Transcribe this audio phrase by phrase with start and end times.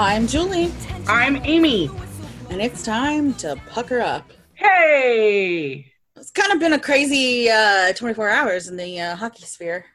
[0.00, 0.72] I'm Julie,
[1.08, 1.90] I'm Amy.
[2.50, 4.30] and it's time to pucker up.
[4.54, 5.92] Hey.
[6.14, 9.86] It's kind of been a crazy uh, 24 hours in the uh, hockey sphere.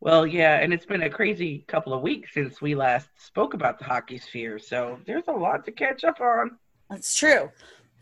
[0.00, 3.78] Well, yeah, and it's been a crazy couple of weeks since we last spoke about
[3.78, 6.58] the hockey sphere, so there's a lot to catch up on.
[6.90, 7.50] That's true.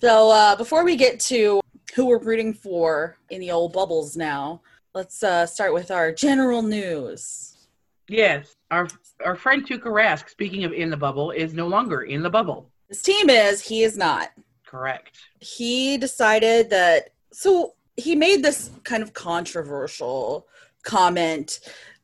[0.01, 1.61] So uh, before we get to
[1.95, 4.63] who we're rooting for in the old bubbles now,
[4.97, 7.69] let's uh, start with our general news.
[8.09, 8.89] Yes, our
[9.25, 12.71] our friend Tuukka Rask, speaking of in the bubble, is no longer in the bubble.
[12.89, 14.31] His team is, he is not.
[14.67, 15.19] Correct.
[15.41, 20.47] He decided that, so he made this kind of controversial
[20.83, 21.61] comment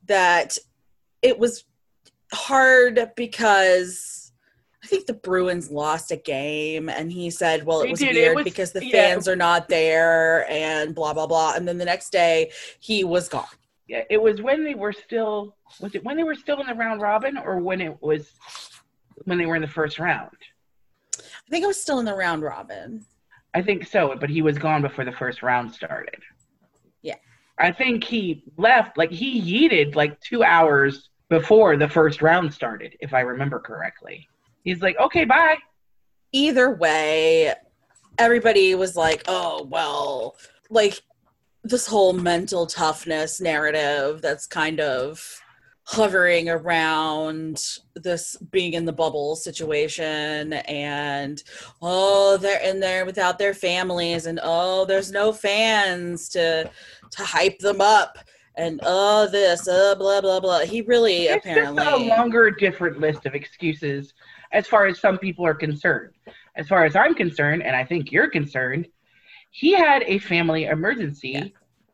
[0.06, 0.58] that
[1.20, 1.64] it was
[2.32, 4.32] hard because
[4.82, 8.16] I think the Bruins lost a game, and he said, "Well, it was did.
[8.16, 8.92] It weird was- because the yeah.
[8.92, 11.54] fans are not there," and blah blah blah.
[11.54, 13.44] And then the next day, he was gone.
[13.92, 16.74] Yeah, it was when they were still was it when they were still in the
[16.74, 18.32] round robin or when it was
[19.24, 20.34] when they were in the first round?
[21.18, 23.04] I think it was still in the round robin.
[23.52, 26.22] I think so, but he was gone before the first round started.
[27.02, 27.16] Yeah.
[27.58, 32.96] I think he left, like, he yeeted like two hours before the first round started,
[33.00, 34.26] if I remember correctly.
[34.64, 35.58] He's like, okay, bye.
[36.32, 37.52] either way,
[38.16, 40.36] everybody was like, oh, well,
[40.70, 41.02] like
[41.64, 45.40] this whole mental toughness narrative that's kind of
[45.84, 47.60] hovering around
[47.96, 51.42] this being in the bubble situation and
[51.82, 56.70] oh they're in there without their families and oh there's no fans to
[57.10, 58.16] to hype them up
[58.56, 63.00] and oh this uh blah blah blah he really It's apparently just a longer, different
[63.00, 64.14] list of excuses
[64.52, 66.12] as far as some people are concerned.
[66.56, 68.86] As far as I'm concerned, and I think you're concerned,
[69.54, 71.28] he had a family emergency.
[71.30, 71.44] Yeah.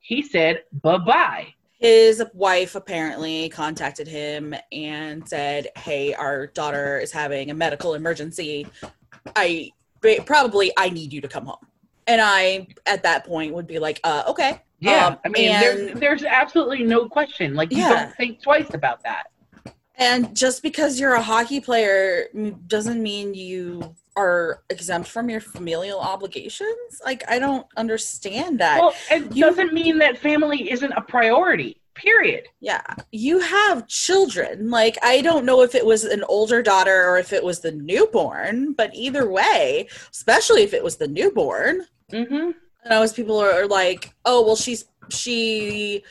[0.01, 1.49] He said bye bye.
[1.79, 8.67] his wife apparently contacted him and said hey our daughter is having a medical emergency
[9.37, 9.71] i
[10.25, 11.65] probably i need you to come home
[12.07, 15.63] and i at that point would be like uh okay Yeah, Um, I mean, and-
[15.63, 17.55] there's there's absolutely no question.
[17.55, 17.89] Like you Yeah.
[18.07, 19.25] don't think twice about that.
[19.97, 22.29] and just because you're a hockey player
[22.69, 28.95] doesn't mean you are exempt from your familial obligations like i don't understand that Well,
[29.11, 31.81] it you- doesn't mean that family isn't a priority.
[31.95, 32.45] Period.
[32.61, 34.71] Yeah, you have children.
[34.71, 37.73] Like, I don't know if it was an older daughter or if it was the
[37.73, 41.87] newborn, but either way, especially if it was the newborn.
[42.13, 42.51] Mm-hmm.
[42.85, 46.05] And I was people are, are like, oh, well, she's she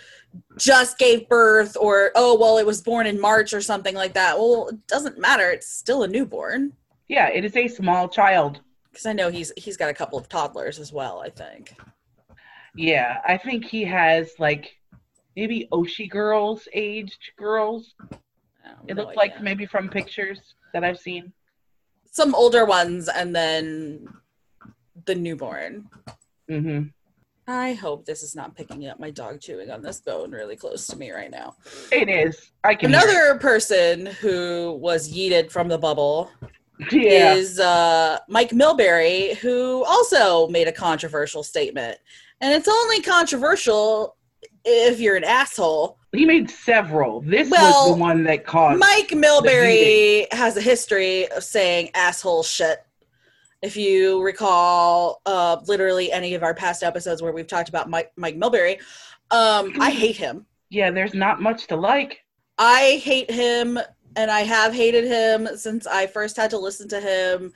[0.57, 4.37] just gave birth, or oh, well, it was born in March or something like that.
[4.37, 5.49] Well, it doesn't matter.
[5.51, 6.73] It's still a newborn.
[7.07, 8.61] Yeah, it is a small child.
[8.91, 11.21] Because I know he's he's got a couple of toddlers as well.
[11.21, 11.75] I think.
[12.75, 14.75] Yeah, I think he has like
[15.35, 17.93] maybe Oshi girls, aged girls.
[18.87, 20.39] It no looked like maybe from pictures
[20.73, 21.31] that I've seen.
[22.17, 24.07] some older ones, and then
[25.05, 25.87] the newborn.
[26.49, 26.87] Mm-hmm.
[27.49, 30.87] I hope this is not picking up my dog chewing on this bone really close
[30.87, 31.55] to me right now.
[31.91, 32.51] It is.
[32.63, 32.93] I can.
[32.93, 36.29] Another person who was yeeted from the bubble.
[36.91, 37.33] Yeah.
[37.33, 41.97] is uh, Mike Milbury, who also made a controversial statement.
[42.41, 44.15] And it's only controversial
[44.63, 45.97] if you're an asshole.
[46.13, 47.21] He made several.
[47.21, 48.79] This Well, was the one that caused.
[48.79, 52.79] Mike Milbury has a history of saying asshole shit.
[53.63, 58.11] If you recall, uh, literally any of our past episodes where we've talked about Mike,
[58.15, 58.79] Mike Milbury,
[59.31, 60.45] um, I hate him.
[60.69, 62.19] yeah, there's not much to like.
[62.59, 63.77] I hate him,
[64.17, 67.53] and I have hated him since I first had to listen to him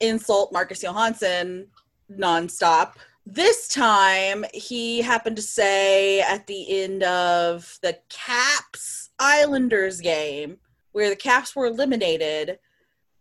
[0.00, 1.68] insult Marcus Johansson
[2.10, 2.94] nonstop.
[3.24, 10.58] This time, he happened to say at the end of the Caps Islanders game,
[10.90, 12.58] where the Caps were eliminated,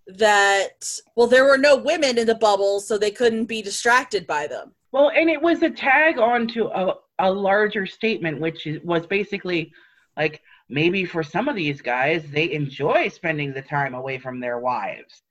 [0.08, 4.48] that, well, there were no women in the bubble, so they couldn't be distracted by
[4.48, 4.74] them.
[4.92, 9.72] Well, and it was a tag onto a, a larger statement, which was basically
[10.18, 10.42] like
[10.72, 15.22] maybe for some of these guys, they enjoy spending the time away from their wives.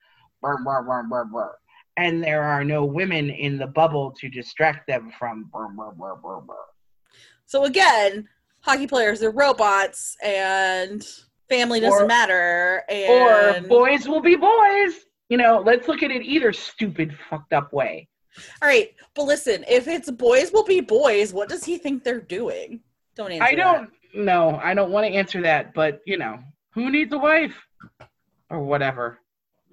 [1.96, 5.50] And there are no women in the bubble to distract them from.
[7.46, 8.28] So again,
[8.60, 11.04] hockey players are robots and
[11.48, 12.84] family doesn't Or- matter.
[13.08, 14.94] Or boys will be boys.
[15.28, 18.08] You know, let's look at it either stupid, fucked up way.
[18.62, 22.20] all right, but listen, if it's boys will be boys, what does he think they're
[22.20, 22.80] doing?
[23.16, 23.44] Don't answer.
[23.44, 24.58] I don't know.
[24.62, 26.38] I don't want to answer that, but you know,
[26.72, 27.54] who needs a wife?
[28.50, 29.18] Or whatever.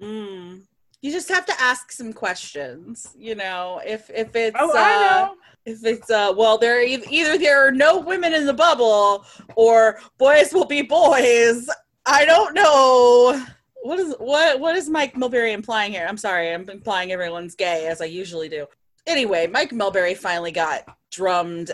[0.00, 0.62] Mm.
[1.02, 3.14] You just have to ask some questions.
[3.16, 5.34] You know, if if it's Oh, uh, I know.
[5.64, 9.24] if it's uh well there e- either there are no women in the bubble
[9.56, 11.68] or boys will be boys
[12.06, 13.44] i don't know
[13.82, 16.06] what is what what is Mike Milbury implying here?
[16.08, 18.66] I'm sorry, I'm implying everyone's gay as I usually do.
[19.06, 20.82] Anyway, Mike Milbury finally got
[21.12, 21.70] drummed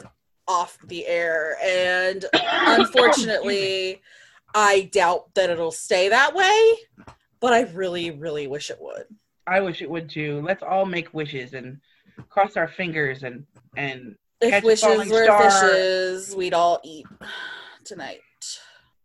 [0.46, 4.00] off the air, and unfortunately,
[4.54, 7.14] I doubt that it'll stay that way.
[7.40, 9.04] But I really, really wish it would.
[9.46, 10.40] I wish it would too.
[10.42, 11.78] Let's all make wishes and
[12.30, 13.44] cross our fingers and
[13.76, 15.50] and If wishes were star.
[15.50, 17.06] fishes, we'd all eat
[17.84, 18.20] tonight.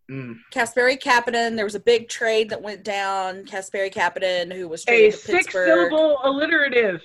[0.09, 0.35] mm.
[0.53, 3.43] Kasperi Kapanen, there was a big trade that went down.
[3.45, 7.01] Kasperi Kapanen, who was a traded to six syllable alliterative.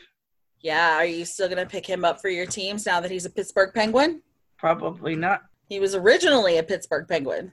[0.64, 3.30] Yeah, are you still gonna pick him up for your teams now that he's a
[3.30, 4.22] Pittsburgh Penguin?
[4.56, 5.42] Probably not.
[5.68, 7.52] He was originally a Pittsburgh Penguin,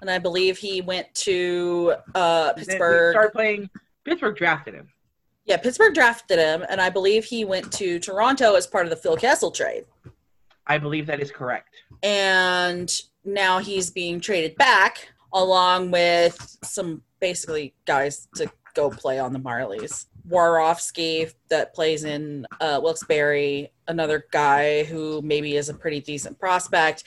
[0.00, 3.12] and I believe he went to uh, Pittsburgh.
[3.12, 3.70] started playing.
[4.04, 4.88] Pittsburgh drafted him.
[5.44, 8.96] Yeah, Pittsburgh drafted him, and I believe he went to Toronto as part of the
[8.96, 9.84] Phil Kessel trade.
[10.66, 11.76] I believe that is correct.
[12.02, 12.92] and
[13.24, 19.38] now he's being traded back along with some basically guys to go play on the
[19.40, 20.06] Marlies.
[20.28, 27.04] Warsofsky that plays in uh, Wilkes-Barre, another guy who maybe is a pretty decent prospect.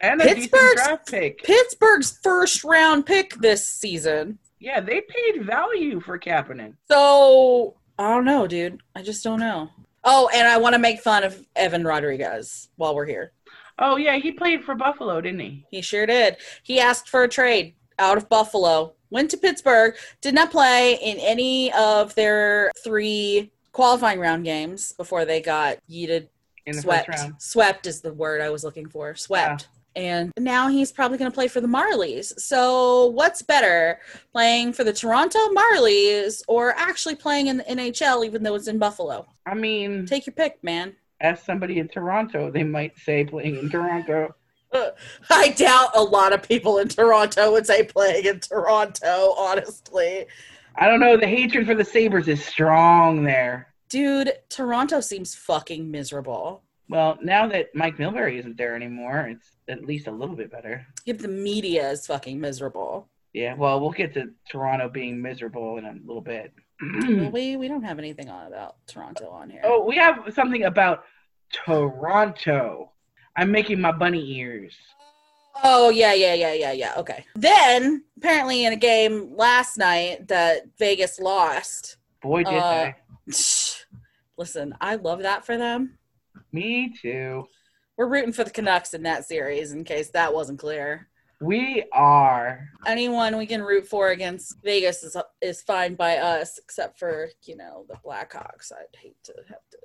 [0.00, 1.42] And a decent Pittsburgh's- draft pick.
[1.42, 4.38] Pittsburgh's first round pick this season.
[4.58, 6.74] Yeah, they paid value for Kapanen.
[6.88, 8.80] So I don't know, dude.
[8.94, 9.70] I just don't know.
[10.04, 13.32] Oh, and I want to make fun of Evan Rodrigues while we're here.
[13.78, 15.66] Oh yeah, he played for Buffalo, didn't he?
[15.70, 16.38] He sure did.
[16.62, 21.18] He asked for a trade out of Buffalo, went to Pittsburgh, did not play in
[21.18, 26.28] any of their three qualifying round games before they got yeeted,
[26.66, 27.06] In the swept.
[27.06, 27.34] first round.
[27.38, 29.14] Swept is the word I was looking for.
[29.14, 29.68] Swept.
[29.94, 32.38] And now he's probably going to play for the Marlies.
[32.38, 33.98] So, what's better,
[34.30, 38.78] playing for the Toronto Marlies or actually playing in the NHL, even though it's in
[38.78, 39.26] Buffalo?
[39.46, 40.94] I mean, Take your pick, man.
[41.22, 44.34] ask somebody in Toronto, they might say playing in Toronto.
[45.30, 50.26] I doubt a lot of people in Toronto would say playing in Toronto, honestly.
[50.76, 51.16] I don't know.
[51.16, 53.72] The hatred for the Sabres is strong there.
[53.88, 56.62] Dude, Toronto seems fucking miserable.
[56.88, 60.86] Well, now that Mike Milbury isn't there anymore, it's at least a little bit better.
[61.06, 63.08] If the media is fucking miserable.
[63.32, 66.52] Yeah, well, we'll get to Toronto being miserable in a little bit.
[66.80, 69.62] Well, we we don't have anything on about Toronto on here.
[69.64, 71.04] oh, we have something about
[71.52, 72.92] Toronto.
[73.36, 74.74] I'm making my bunny ears.
[75.62, 76.94] Oh yeah, yeah, yeah, yeah, yeah.
[76.98, 77.24] Okay.
[77.34, 81.96] Then apparently in a game last night that Vegas lost.
[82.22, 82.92] Boy, did Uh,
[83.26, 83.32] they.
[84.38, 85.98] Listen, I love that for them.
[86.52, 87.46] Me too.
[87.96, 91.08] We're rooting for the Canucks in that series, in case that wasn't clear.
[91.40, 92.68] We are.
[92.86, 97.56] anyone we can root for against Vegas is is fine by us, except for you
[97.56, 98.72] know the Blackhawks.
[98.72, 99.78] I'd hate to have to.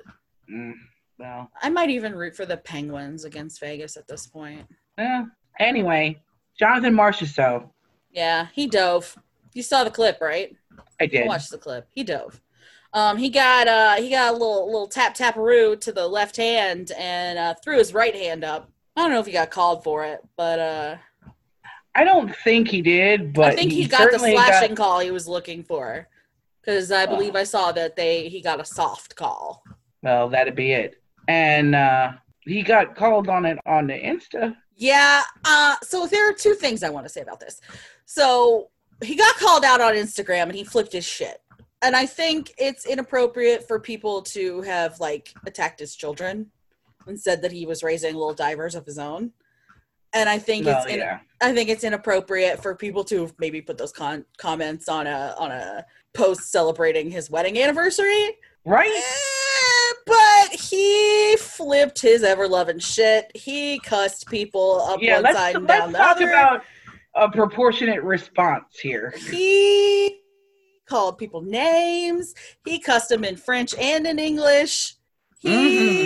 [0.54, 0.74] Mm,
[1.22, 4.66] well, I might even root for the Penguins against Vegas at this point.
[4.98, 5.24] eh.
[5.60, 6.20] anyway,
[6.58, 7.70] Jonathan Marchessault.
[8.12, 9.16] Yeah, he dove.
[9.54, 10.56] You saw the clip, right?
[11.00, 11.28] I did.
[11.28, 11.88] Watch the clip.
[11.94, 12.42] He dove.
[12.94, 16.92] Um, he got uh he got a little little tap taparoo to the left hand
[16.98, 18.70] and uh, threw his right hand up.
[18.98, 20.98] I don't know if he got called for it, but uh,
[21.96, 25.28] I don't think he did, but I think he, got the slashing call he was
[25.28, 26.08] looking for.
[26.62, 29.64] Because I believe I saw that they he got a soft call.
[30.04, 31.01] well, that'd be it.
[31.28, 34.56] And uh, he got called on it on the Insta.
[34.76, 35.22] Yeah.
[35.46, 37.62] Uh, so there are two things I want to say about this.
[38.06, 38.70] So
[39.04, 41.42] he got called out on Instagram and he flipped his shit.
[41.84, 46.52] And I think it's inappropriate for people to have like attacked his children
[47.08, 49.32] and said that he was raising little divers of his own.
[50.14, 51.20] And I think Well, it's in, yeah.
[51.40, 55.52] I think it's inappropriate for people to maybe put those con- comments on a on
[55.52, 58.38] a post celebrating his wedding anniversary.
[58.66, 59.02] Right?
[61.66, 63.32] Flipped his ever loving shit.
[63.36, 66.08] He cussed people up Yeah, one side and down the other.
[66.08, 66.30] talk other.
[66.30, 66.64] about
[67.14, 69.14] a proportionate response here.
[69.30, 70.20] he
[70.88, 72.34] called people names.
[72.66, 74.96] He cussed them in French and in English.
[75.40, 75.50] He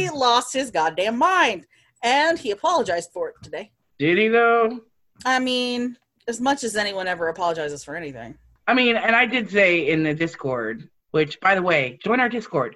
[0.08, 0.16] Mm-hmm.
[0.16, 1.66] lost his goddamn mind,
[2.04, 3.72] and he apologized for it today.
[3.98, 4.82] Did he though?
[5.26, 5.98] I mean,
[6.28, 8.38] as much as anyone ever apologizes for anything.
[8.68, 12.30] I mean, and I did say in the Discord, which by the way, join our
[12.30, 12.76] Discord,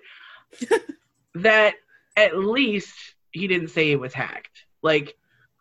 [1.36, 1.76] that
[2.16, 2.94] at least
[3.32, 4.66] he didn't say it was hacked.
[4.82, 5.16] Like,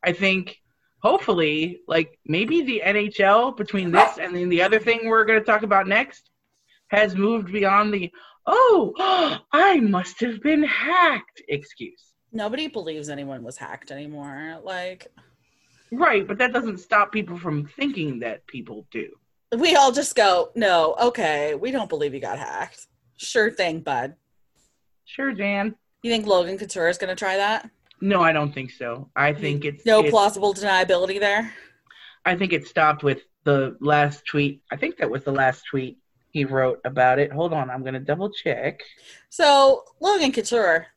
[0.04, 0.56] I think
[1.02, 5.44] hopefully, like maybe the NHL between this and then the other thing we're going to
[5.44, 6.30] talk about next
[6.88, 8.10] has moved beyond the
[8.46, 12.14] oh, I must have been hacked excuse.
[12.32, 14.60] Nobody believes anyone was hacked anymore.
[14.62, 15.08] Like,
[15.90, 19.08] Right, but that doesn't stop people from thinking that people do.
[19.56, 22.86] we all just go, no, okay, we don't believe you got hacked.
[23.16, 24.14] Sure thing, bud.
[25.06, 25.74] Sure, Jan.
[26.02, 27.68] You think Logan Couture is going to try that?
[28.00, 29.10] No, I don't think so.
[29.16, 29.40] I mm-hmm.
[29.40, 31.52] think it's No it's- plausible deniability there.
[32.24, 34.62] I think it stopped with the last tweet.
[34.70, 35.98] I think that was the last tweet
[36.30, 37.32] he wrote about it.
[37.32, 38.82] Hold on, I'm gonna double check.
[39.30, 40.88] So Logan Couture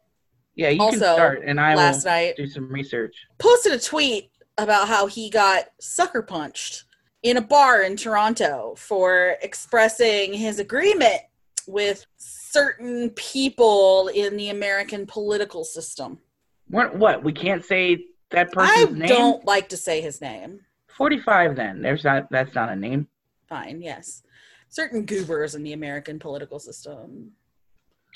[0.56, 3.16] Yeah, you Also, can start, and I last will night do some research.
[3.38, 6.84] posted a tweet about how he got sucker punched
[7.24, 11.22] in a bar in Toronto for expressing his agreement
[11.66, 12.06] with
[12.52, 16.20] certain people in the American political system.
[16.68, 16.96] What?
[16.96, 17.24] What?
[17.24, 19.04] We can't say that I person's name.
[19.04, 20.62] I don't like to say his name.
[20.88, 21.56] Forty-five.
[21.56, 22.30] Then there's not.
[22.32, 23.08] That's not a name.
[23.48, 24.24] Fine, yes.
[24.70, 27.32] Certain goobers in the American political system.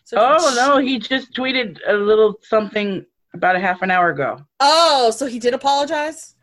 [0.06, 4.46] Certain Oh no, he just tweeted a little something about a half an hour ago.
[4.62, 6.36] Oh, so he did apologize?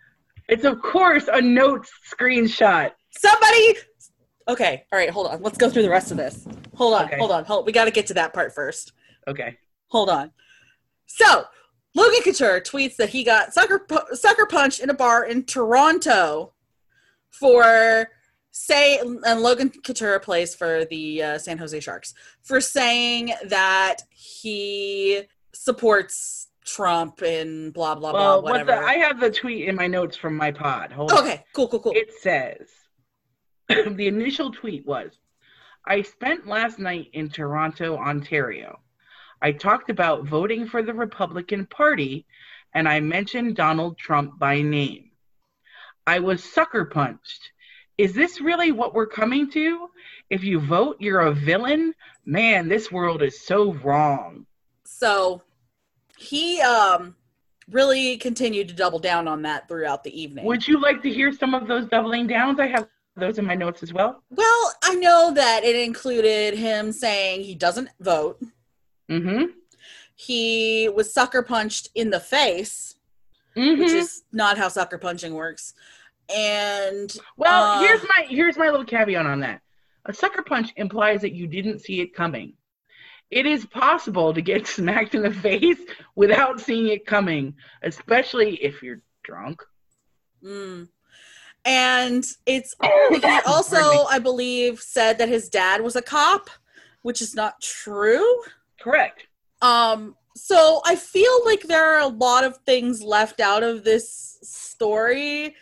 [0.49, 2.91] It's of course a note screenshot.
[3.17, 3.77] Somebody
[4.49, 5.41] Okay, all right, hold on.
[5.41, 6.47] Let's go through the rest of this.
[6.75, 7.19] Hold on, Okay.
[7.19, 7.67] hold on, hold.
[7.67, 8.93] We got to get to that part first.
[9.29, 9.59] Okay.
[9.89, 10.31] Hold on.
[11.07, 11.45] So,
[11.95, 16.55] Logan Couture tweets that he got sucker sucker punched in a bar in Toronto
[17.31, 18.09] for
[18.51, 25.23] say and Logan Couture plays for the uh, San Jose Sharks for saying that he
[25.55, 28.75] supports Trump and blah blah Well, blah what the.
[28.75, 30.93] I have the tweet in my notes from my pod.
[30.93, 31.19] Hold on.
[31.19, 31.93] okay, cool, cool, cool.
[31.95, 32.69] It says
[33.69, 35.13] the initial tweet was
[35.87, 38.81] I spent last night in Toronto, Ontario.
[39.41, 42.27] I talked about voting for the Republican Party
[42.75, 45.11] and I mentioned Donald Trump by name.
[46.07, 47.51] I was sucker punched.
[47.99, 49.89] Is this really what we're coming to?
[50.31, 51.95] If you vote, you're a villain?
[52.25, 54.47] Man, this world is so wrong.
[54.85, 55.43] So
[56.17, 57.17] he um
[57.71, 60.45] really continued to double down on that throughout the evening.
[60.45, 62.59] Would you like to hear some of those doubling downs?
[62.61, 64.23] I have those in my notes as well.
[64.31, 68.41] well, I know that it included him saying he doesn't vote.
[69.11, 69.47] Mm-hmm.
[70.15, 72.97] He was sucker punched in the face,
[73.55, 73.83] Mm-hmm.
[73.83, 75.75] which is not how sucker punching works.
[76.35, 79.61] And Well, Uh, here's my here's my little caveat on that.
[80.07, 82.55] A sucker punch implies that you didn't see it coming.
[83.31, 85.77] It is possible to get smacked in the face
[86.15, 89.63] without seeing it coming, especially if you're drunk.
[90.43, 90.89] mm,
[91.65, 96.51] and it's he also, I believe, said that his dad was a cop,
[97.03, 98.43] which is not true.
[98.81, 99.27] Correct.
[99.61, 104.39] Um, so I feel like there are a lot of things left out of this
[104.43, 105.55] story.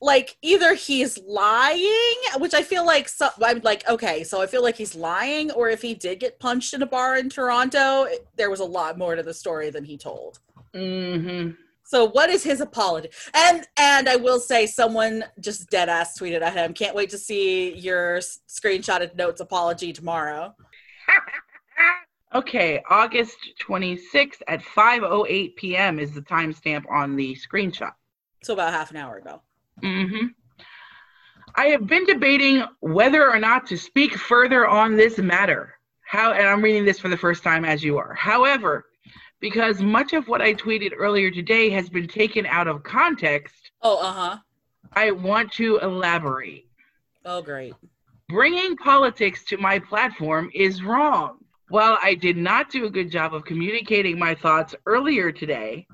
[0.00, 4.62] Like either he's lying, which I feel like so, I'm like okay, so I feel
[4.62, 8.26] like he's lying, or if he did get punched in a bar in Toronto, it-
[8.36, 10.40] there was a lot more to the story than he told.
[10.74, 11.50] Mm-hmm.
[11.84, 13.10] So what is his apology?
[13.34, 16.72] And and I will say someone just dead ass tweeted at him.
[16.72, 20.54] Can't wait to see your screenshotted notes apology tomorrow.
[22.34, 26.00] Okay, August 26th at 5:08 p.m.
[26.00, 27.92] is the timestamp on the screenshot.
[28.42, 29.40] So about half an hour ago.
[29.80, 30.26] hmm
[31.54, 35.74] I have been debating whether or not to speak further on this matter.
[36.04, 38.14] How, and I'm reading this for the first time as you are.
[38.14, 38.86] However,
[39.44, 43.98] because much of what I tweeted earlier today has been taken out of context, Oh,
[43.98, 44.38] uh-huh.
[44.94, 46.66] I want to elaborate.
[47.26, 47.74] Oh great.
[48.30, 51.40] Bringing politics to my platform is wrong.
[51.68, 55.86] While I did not do a good job of communicating my thoughts earlier today,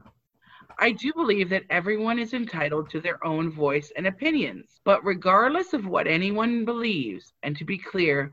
[0.78, 4.78] I do believe that everyone is entitled to their own voice and opinions.
[4.84, 8.30] But regardless of what anyone believes, and to be clear,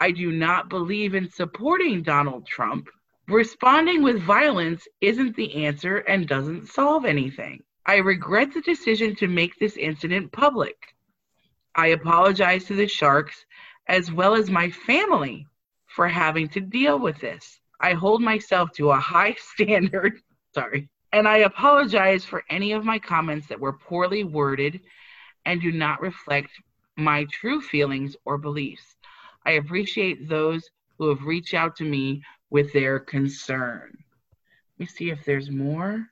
[0.00, 2.88] I do not believe in supporting Donald Trump,
[3.28, 7.62] responding with violence isn't the answer and doesn't solve anything.
[7.84, 10.76] I regret the decision to make this incident public.
[11.74, 13.44] I apologize to the Sharks
[13.88, 15.46] as well as my family
[15.86, 17.60] for having to deal with this.
[17.80, 20.20] I hold myself to a high standard,
[20.54, 24.80] sorry, and I apologize for any of my comments that were poorly worded
[25.44, 26.50] and do not reflect
[26.96, 28.96] my true feelings or beliefs.
[29.44, 30.68] I appreciate those
[30.98, 33.96] who have reached out to me with their concern.
[34.78, 36.06] Let me see if there's more.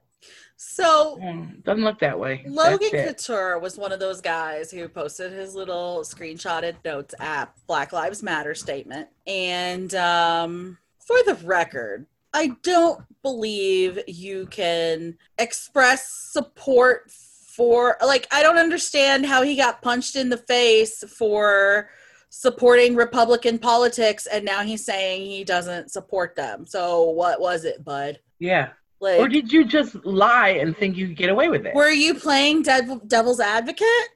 [0.57, 2.45] So Hmm, doesn't look that way.
[2.47, 7.93] Logan Couture was one of those guys who posted his little screenshotted notes app Black
[7.93, 9.09] Lives Matter statement.
[9.27, 18.43] And um, for the record, I don't believe you can express support for, like, I
[18.43, 21.91] don't understand how he got punched in the face for
[22.37, 26.67] supporting Republican politics and now he's saying he doesn't support them.
[26.67, 28.19] So what was it, bud?
[28.41, 28.71] Yeah.
[29.01, 31.75] Like, Or did you just lie and think you could get away with it?
[31.75, 34.09] were you playing devil, devil's advocate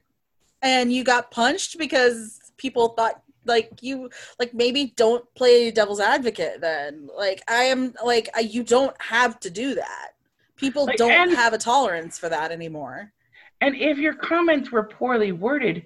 [0.61, 6.59] and you got punched because people thought like you like maybe don't play devil's advocate
[6.59, 10.09] then like i am like I, you don't have to do that
[10.57, 13.13] people Like, don't and- have a tolerance for that anymore
[13.61, 15.85] And if your comments were poorly worded,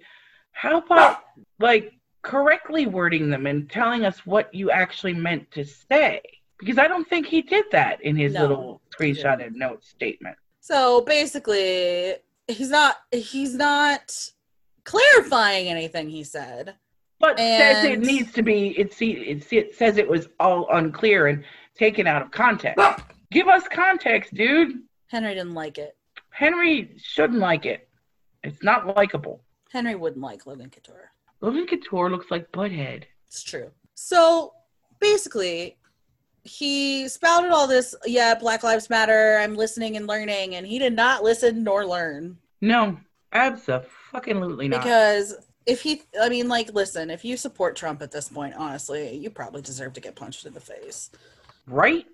[0.52, 1.20] How about
[1.60, 6.22] like correctly wording them and telling us what you actually meant to say?
[6.58, 10.36] Because I don't think he did that in his No, little he screenshotted note statement.
[10.62, 12.15] So basically,
[12.48, 14.15] he's not he's not
[14.86, 16.75] clarifying anything he said.
[17.20, 18.70] But says it needs to be.
[18.77, 21.44] It, see, it, see- it says it was all unclear and
[21.75, 22.80] taken out of context.
[22.80, 22.98] Ah!
[23.32, 24.82] Give us context, dude.
[25.08, 25.96] Henry didn't like it.
[26.32, 27.88] Henry shouldn't like it.
[28.44, 29.42] It's not likable.
[29.72, 31.12] Henry wouldn't like Living Couture.
[31.44, 33.04] Living Couture looks like Butthead.
[33.28, 33.70] It's true.
[33.96, 34.54] So
[35.00, 35.78] basically,
[36.44, 40.94] he spouted all this, yeah, Black Lives Matter, I'm listening and learning, and he did
[40.96, 42.38] not listen nor learn.
[42.62, 42.98] No,
[43.34, 44.82] absolutely not.
[44.84, 45.36] Because
[45.66, 49.30] if he, I mean, like, listen, if you support Trump at this point, honestly, you
[49.30, 51.10] probably deserve to get punched in the face.
[51.68, 52.06] right?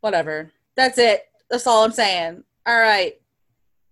[0.00, 0.50] Whatever.
[0.76, 1.26] That's it.
[1.50, 2.44] That's all I'm saying.
[2.66, 3.14] All right.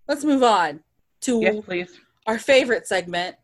[0.06, 0.80] Let's move on
[1.22, 2.00] to Yes, please.
[2.26, 3.36] our favorite segment.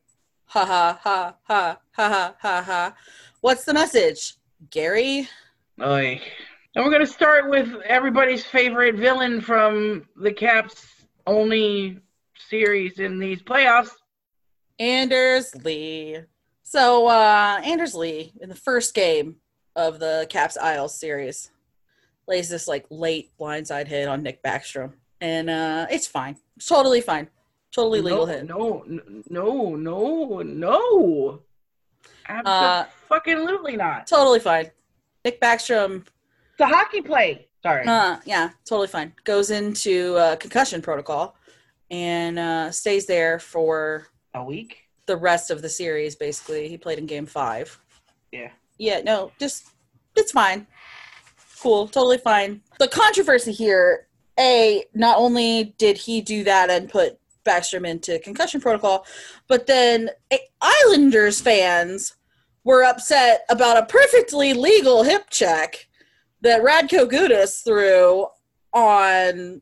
[0.54, 2.94] Ha ha ha ha ha ha ha ha.
[3.40, 4.36] What's the message?
[4.70, 5.28] Gary?
[5.82, 6.22] Oy.
[6.76, 10.86] And we're gonna start with everybody's favorite villain from the Caps
[11.26, 11.98] only
[12.36, 13.90] series in these playoffs.
[14.78, 16.18] Anders Lee.
[16.62, 19.34] So uh Anders Lee in the first game
[19.74, 21.50] of the Caps Isles series
[22.28, 24.92] lays this like late blindside hit on Nick Backstrom.
[25.20, 26.36] And uh it's fine.
[26.56, 27.28] It's totally fine.
[27.74, 28.46] Totally legal no, hit.
[28.46, 28.84] No,
[29.28, 31.40] no, no, no.
[32.28, 34.06] Uh, Absolutely not.
[34.06, 34.70] Totally fine.
[35.24, 36.06] Nick Backstrom
[36.52, 37.48] It's a hockey play.
[37.62, 37.86] Sorry.
[37.86, 39.12] Uh, yeah, totally fine.
[39.24, 41.36] Goes into uh, concussion protocol
[41.90, 44.84] and uh, stays there for a week?
[45.06, 46.16] the rest of the series.
[46.16, 47.78] Basically, he played in Game Five.
[48.32, 48.50] Yeah.
[48.78, 49.68] Yeah, no, just
[50.16, 50.66] it's fine.
[51.60, 52.60] Cool, totally fine.
[52.78, 58.60] The controversy here, a not only did he do that and put Backstrom into concussion
[58.60, 59.06] protocol,
[59.48, 62.16] but then eh, Islanders fans
[62.64, 65.86] were upset about a perfectly legal hip check
[66.40, 68.26] that Radko Gudas threw
[68.72, 69.60] on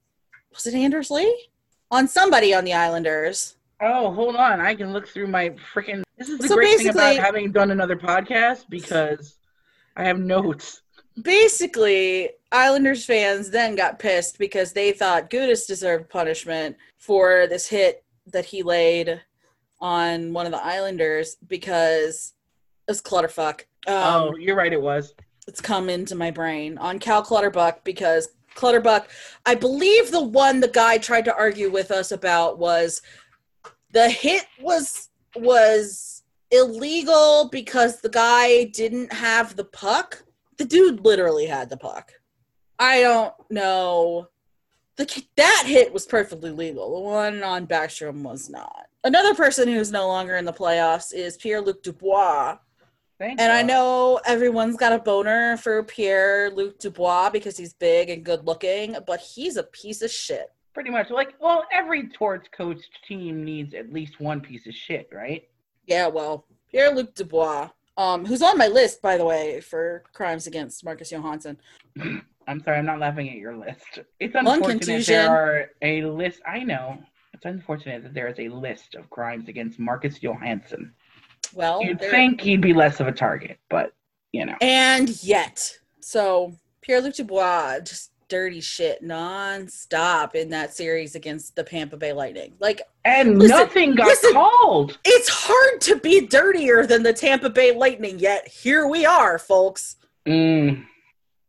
[0.53, 1.49] was it Anders Lee?
[1.90, 3.57] On somebody on the Islanders.
[3.81, 4.61] Oh, hold on.
[4.61, 6.03] I can look through my freaking.
[6.16, 9.37] This is the So great thing about having done another podcast because
[9.97, 10.83] I have notes.
[11.23, 18.05] basically Islanders fans then got pissed because they thought Gudas deserved punishment for this hit
[18.29, 19.21] that he laid
[19.81, 22.33] on one of the Islanders because
[22.87, 23.67] it was clutterfuck.
[23.88, 24.73] Um, oh, you're right.
[24.73, 25.12] It was.
[25.49, 29.09] It's come into my brain on Cal Clutterbuck because Clutterbuck,
[29.45, 33.03] I believe the one the guy tried to argue with us about was
[33.91, 40.23] the hit was was illegal because the guy didn't have the puck.
[40.57, 42.12] The dude literally had the puck.
[42.79, 44.29] I don't know.
[44.97, 46.95] The that hit was perfectly legal.
[46.95, 48.87] The one on Backstrom was not.
[49.05, 52.59] Another person who's no longer in the playoffs is Pierre Luc Dubois.
[53.19, 58.11] Thank And I know everyone's got a boner for Pierre Luc Dubois because he's big
[58.11, 60.53] and good looking, but he's a piece of shit.
[60.75, 61.11] Pretty much.
[61.11, 65.49] Like, well, every torts coach team needs at least one piece of shit, right?
[65.87, 70.47] Yeah, well, Pierre Luc Dubois, um, who's on my list, by the way, for crimes
[70.47, 71.59] against Marcus Johansson.
[72.49, 74.01] I'm sorry, I'm not laughing at your list.
[74.19, 76.41] It's unfortunate there are a list.
[76.47, 76.99] I know.
[77.35, 80.93] It's unfortunate that there is a list of crimes against Marcus Johansson.
[81.55, 83.93] Well, You'd there- think he'd be less of a target, but
[84.33, 84.57] you know.
[84.61, 91.62] and yet, so Pierre Luc Dubois just dirty shit nonstop in that series against the
[91.62, 92.55] Tampa Bay Lightning.
[92.61, 94.33] Like, And Listen, nothing got listen.
[94.33, 94.99] called.
[95.05, 99.97] it's hard to be dirtier than the Tampa Bay Lightning, yet here we are, folks.
[100.27, 100.87] Mm,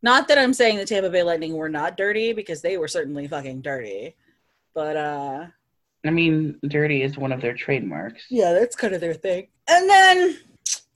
[0.02, 3.30] Not that I'm saying the Tampa Bay Lightning were not dirty because they were certainly
[3.30, 4.16] fucking dirty.
[4.76, 5.46] But uh
[6.06, 8.26] I mean, dirty is one of their trademarks.
[8.30, 9.48] yeah, that's kind of their thing.
[9.70, 10.38] And then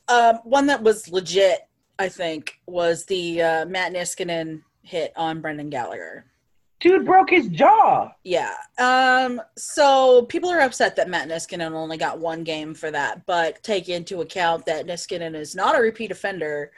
[0.09, 1.59] um one that was legit,
[1.97, 6.25] I think, was the uh Matt Niskanen hit on Brendan Gallagher.
[6.79, 8.11] Dude broke his jaw.
[8.23, 8.53] Yeah.
[8.77, 13.61] Um so people are upset that Matt Niskanen only got one game for that, but
[13.63, 16.71] take into account that Niskanen is not a repeat offender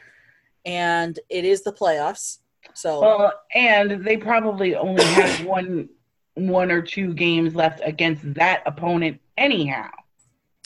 [0.65, 2.39] and it is the playoffs.
[2.73, 5.89] So Well, and they probably only have one,
[6.35, 9.89] one or two games left against that opponent, anyhow.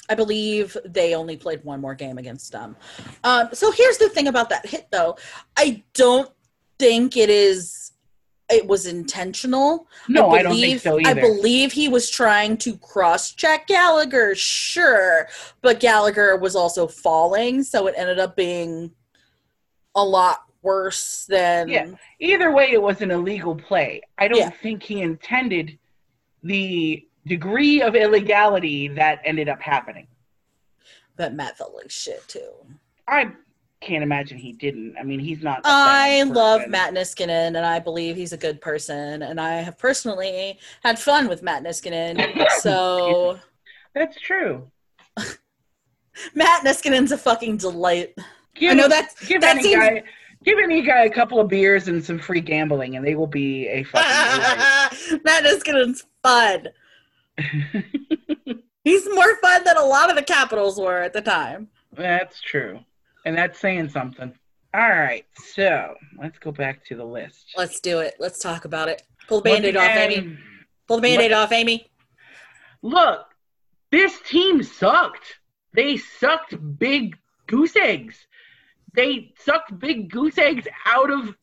[0.09, 2.75] I believe they only played one more game against them.
[3.23, 5.17] Um, so here's the thing about that hit, though.
[5.55, 6.29] I don't
[6.83, 7.91] think it is.
[8.49, 9.87] It was intentional.
[10.09, 11.21] No, I, believe, don't think so either.
[11.21, 15.27] I believe he was trying to cross-check Gallagher, sure,
[15.61, 18.91] but Gallagher was also falling, so it ended up being
[19.95, 21.69] a lot worse than.
[21.69, 21.87] Yeah.
[22.19, 24.01] Either way, it was an illegal play.
[24.17, 24.49] I don't Yeah.
[24.49, 25.79] think he intended
[26.43, 30.07] the degree of illegality that ended up happening.
[31.15, 32.51] but Matt felt like shit too.
[33.07, 33.31] I
[33.85, 34.95] can't imagine he didn't.
[34.99, 35.61] I mean, he's not.
[35.63, 36.71] I love person.
[36.71, 39.21] Matt Niskanen, and I believe he's a good person.
[39.23, 42.45] And I have personally had fun with Matt Niskanen.
[42.59, 43.39] So
[43.93, 44.71] That's true.
[46.35, 48.15] Matt Niskanen's a fucking delight.
[48.55, 50.03] Give, I know that's give that any seems- guy
[50.43, 53.67] give any guy a couple of beers and some free gambling, and they will be
[53.69, 56.67] a fucking Matt Niskanen's fun.
[58.83, 61.69] He's more fun than a lot of the Capitals were at the time.
[61.93, 62.79] that's true,
[63.25, 64.33] and that's saying something.
[64.73, 67.53] All right, so let's go back to the list.
[67.55, 68.15] Let's do it.
[68.19, 69.03] Let's talk about it.
[69.27, 70.37] Pull the band-aid off, Amy.
[70.87, 71.91] Pull the band-aid off, Amy.
[72.81, 73.25] Look,
[73.91, 75.39] this team sucked.
[75.73, 78.15] They sucked big goose eggs.
[78.95, 81.35] They sucked big goose eggs out of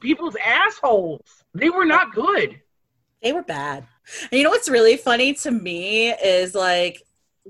[0.00, 1.44] people's assholes.
[1.54, 2.60] They were not good.
[3.22, 3.86] They were bad.
[4.22, 7.02] And you know what's really funny to me is like,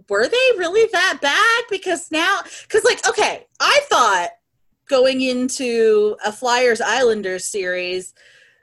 [0.09, 1.65] were they really that bad?
[1.71, 4.31] Because now, because like, okay, I thought
[4.89, 8.15] going into a Flyers Islanders series,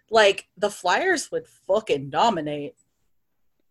[0.10, 2.76] like the Flyers would fucking dominate.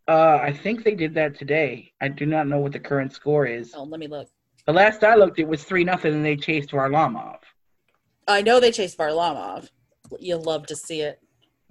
[0.08, 1.92] Uh, I think they did that today.
[2.00, 3.72] I do not know what the current score is.
[3.74, 4.28] Oh, let me look.
[4.66, 7.38] The last I looked, it was three nothing, and they chased Varlamov.
[8.28, 9.68] I know they chased Varlamov.
[10.18, 11.20] You'll love to see it.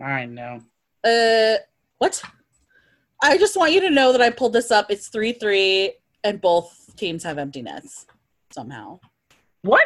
[0.03, 0.61] I know.
[1.03, 1.57] Uh,
[1.99, 2.21] what?
[3.21, 4.89] I just want you to know that I pulled this up.
[4.89, 8.05] It's 3 3, and both teams have empty nets
[8.51, 8.99] somehow.
[9.61, 9.85] What?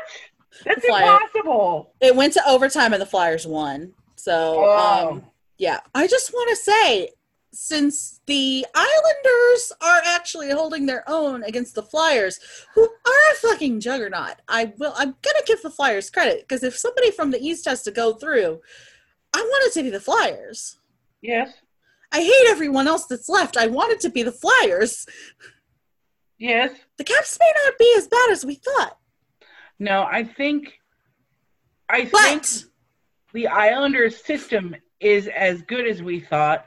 [0.63, 1.93] That's impossible.
[2.00, 3.93] It went to overtime, and the Flyers won.
[4.15, 5.10] So, Oh.
[5.10, 5.24] um,
[5.58, 5.80] yeah.
[5.93, 7.10] I just want to say
[7.52, 12.39] since the Islanders are actually holding their own against the Flyers,
[12.74, 14.93] who are a fucking juggernaut, I will.
[14.95, 18.13] I'm gonna give the Flyers credit because if somebody from the East has to go
[18.13, 18.62] through,
[19.34, 20.78] I want it to be the Flyers.
[21.21, 21.50] Yes.
[22.12, 23.58] I hate everyone else that's left.
[23.58, 25.06] I wanted to be the Flyers.
[26.38, 26.72] Yes.
[26.98, 28.98] The Caps may not be as bad as we thought,
[29.80, 30.80] No, I think.
[31.88, 32.46] I think
[33.34, 36.65] the Islanders system is as good as we thought.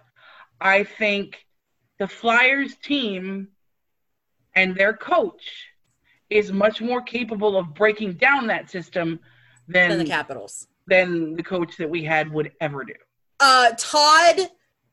[0.61, 1.45] I think
[1.99, 3.49] the Flyers team
[4.55, 5.67] and their coach
[6.31, 9.19] is much more capable of breaking down that system
[9.67, 10.69] than than the Capitals.
[10.87, 12.95] than the coach that we had would ever do.
[13.41, 14.49] Uh, Todd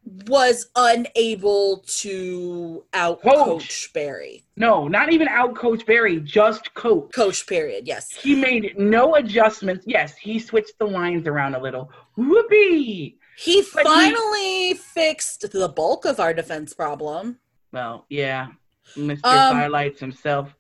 [0.05, 3.89] was unable to out Coach.
[3.93, 4.43] Barry.
[4.55, 7.11] No, not even out coach Barry, just coach.
[7.13, 7.87] Coach, period.
[7.87, 8.11] Yes.
[8.11, 9.83] He made no adjustments.
[9.87, 11.91] Yes, he switched the lines around a little.
[12.17, 13.17] Whoopee!
[13.37, 17.39] He But he- finally fixed the bulk of our defense problem.
[17.71, 18.47] Well, yeah,
[18.95, 19.25] Mr.
[19.25, 20.55] Um, Highlights himself.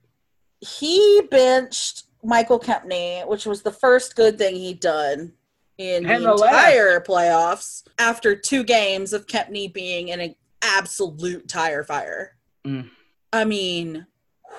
[0.59, 5.33] He benched Michael Kempny, which was the first good thing he'd done
[5.77, 6.53] in And the last.
[6.53, 12.35] entire playoffs after two games of Kempny being an absolute tire fire.
[12.65, 12.89] Mm.
[13.33, 14.05] I mean,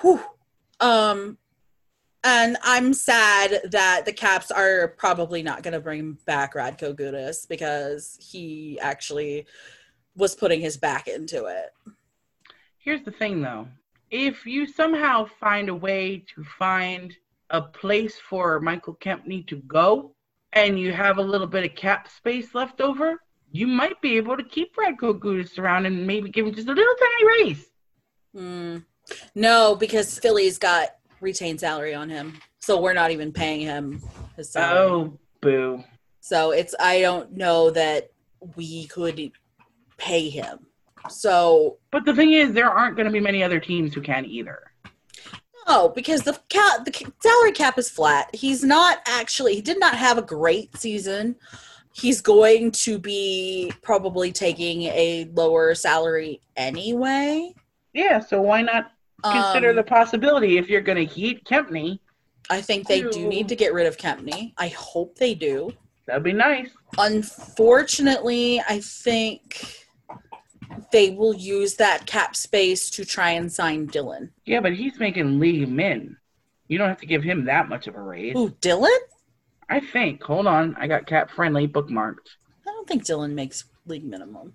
[0.01, 0.21] whew.
[0.79, 1.37] Um,
[2.23, 7.47] and I'm sad that the Caps are probably not going to bring back Radko Gudas
[7.47, 9.47] because he actually
[10.15, 11.73] was putting his back into it.
[12.77, 13.67] Here's the thing, though.
[14.11, 17.15] If you somehow find a way to find
[17.49, 20.13] a place for Michael Kempny to go,
[20.53, 24.37] and you have a little bit of cap space left over, you might be able
[24.37, 27.65] to keep Radko Gudas around and maybe give him just a little tiny raise.
[28.35, 28.77] Hmm.
[29.35, 30.89] No, because Philly's got
[31.21, 34.01] retained salary on him, so we're not even paying him
[34.35, 34.79] his salary.
[34.79, 35.83] Oh, boo.
[36.19, 38.11] So it's I don't know that
[38.55, 39.31] we could
[39.97, 40.59] pay him.
[41.09, 44.25] So But the thing is, there aren't going to be many other teams who can
[44.25, 44.66] either.
[45.67, 48.33] No, because the cap the salary cap is flat.
[48.33, 51.35] He's not actually he did not have a great season.
[51.93, 57.53] He's going to be probably taking a lower salary anyway.
[57.93, 58.91] Yeah, so why not
[59.23, 61.99] consider Um, the possibility if you're going to heat Kempny?
[62.49, 64.53] I think they do need to get rid of Kempny.
[64.57, 65.73] I hope they do.
[66.05, 66.69] That'd be nice.
[66.97, 69.86] Unfortunately, I think
[70.91, 74.31] they will use that cap space to try and sign Dillon.
[74.45, 76.17] Yeah, but he's making league min.
[76.67, 78.35] You don't have to give him that much of a raise.
[78.35, 78.91] Ooh, Dillon?
[79.69, 80.21] I think.
[80.23, 80.75] Hold on.
[80.79, 82.27] I got cap friendly bookmarked.
[82.65, 84.53] I don't think Dillon makes league minimum.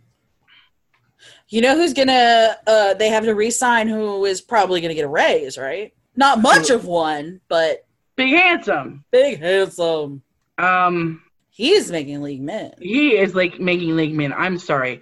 [1.49, 2.57] You know who's gonna?
[2.67, 3.89] Uh, they have to re-sign.
[3.89, 5.57] Who is probably gonna get a raise?
[5.57, 5.95] Right?
[6.17, 9.05] Not much of one, but Big handsome.
[9.11, 10.23] big handsome.
[10.59, 12.73] Um, He's making league min.
[12.81, 14.33] he is like making league min.
[14.33, 15.01] I'm sorry.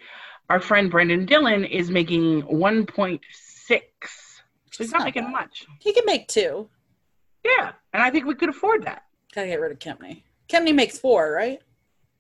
[0.51, 3.21] Our friend Brendan Dillon is making 1.6.
[3.71, 3.79] So
[4.79, 5.33] he's not Not making bad.
[5.33, 5.65] much.
[5.81, 6.69] He can make two.
[7.45, 9.05] Yeah, and I think we could afford that.
[9.33, 10.25] Gotta get rid of Kempny.
[10.49, 11.61] Kempny makes four, right?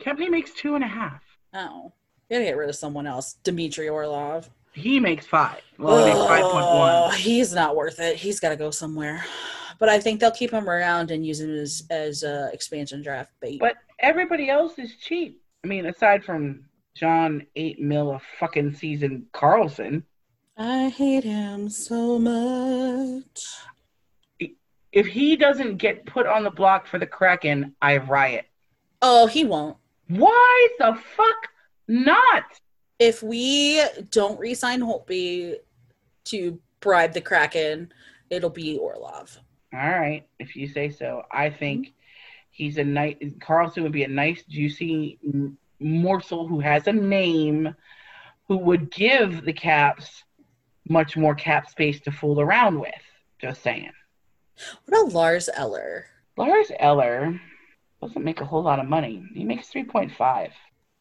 [0.00, 1.22] Kempny makes two and a half.
[1.54, 1.92] Oh,
[2.30, 3.34] gotta get rid of someone else.
[3.42, 4.48] Dmitry Orlov.
[4.72, 5.60] He makes five.
[5.76, 7.16] Well, he makes five point Oh, one.
[7.16, 8.14] he's not worth it.
[8.16, 9.24] He's got to go somewhere.
[9.80, 13.32] But I think they'll keep him around and use him as as uh, expansion draft
[13.40, 13.58] bait.
[13.58, 15.42] But everybody else is cheap.
[15.64, 16.64] I mean, aside from
[17.00, 20.04] John eight mil a fucking season Carlson.
[20.58, 23.46] I hate him so much.
[24.92, 28.44] If he doesn't get put on the block for the Kraken, I riot.
[29.00, 29.78] Oh, he won't.
[30.08, 31.48] Why the fuck
[31.88, 32.44] not?
[32.98, 35.54] If we don't re-sign Holtby
[36.24, 37.90] to bribe the Kraken,
[38.28, 39.38] it'll be Orlov.
[39.72, 41.22] All right, if you say so.
[41.32, 41.94] I think
[42.50, 45.18] he's a nice Carlson would be a nice, juicy
[45.80, 47.74] morsel who has a name,
[48.48, 50.24] who would give the Caps
[50.88, 52.90] much more cap space to fool around with.
[53.40, 53.90] Just saying.
[54.86, 56.06] What about Lars Eller?
[56.36, 57.40] Lars Eller
[58.02, 59.24] doesn't make a whole lot of money.
[59.34, 60.52] He makes three point five.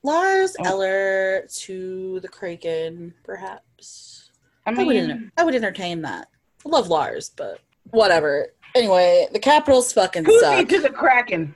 [0.03, 0.65] Lars Oh.
[0.65, 4.31] Eller to the Kraken, perhaps.
[4.65, 6.27] I I would, mean, enter- I would entertain that.
[6.65, 7.59] I love Lars, but
[7.91, 8.47] whatever.
[8.75, 10.67] Anyway, the Capitals fucking Kuzi suck.
[10.69, 11.55] to the Kraken.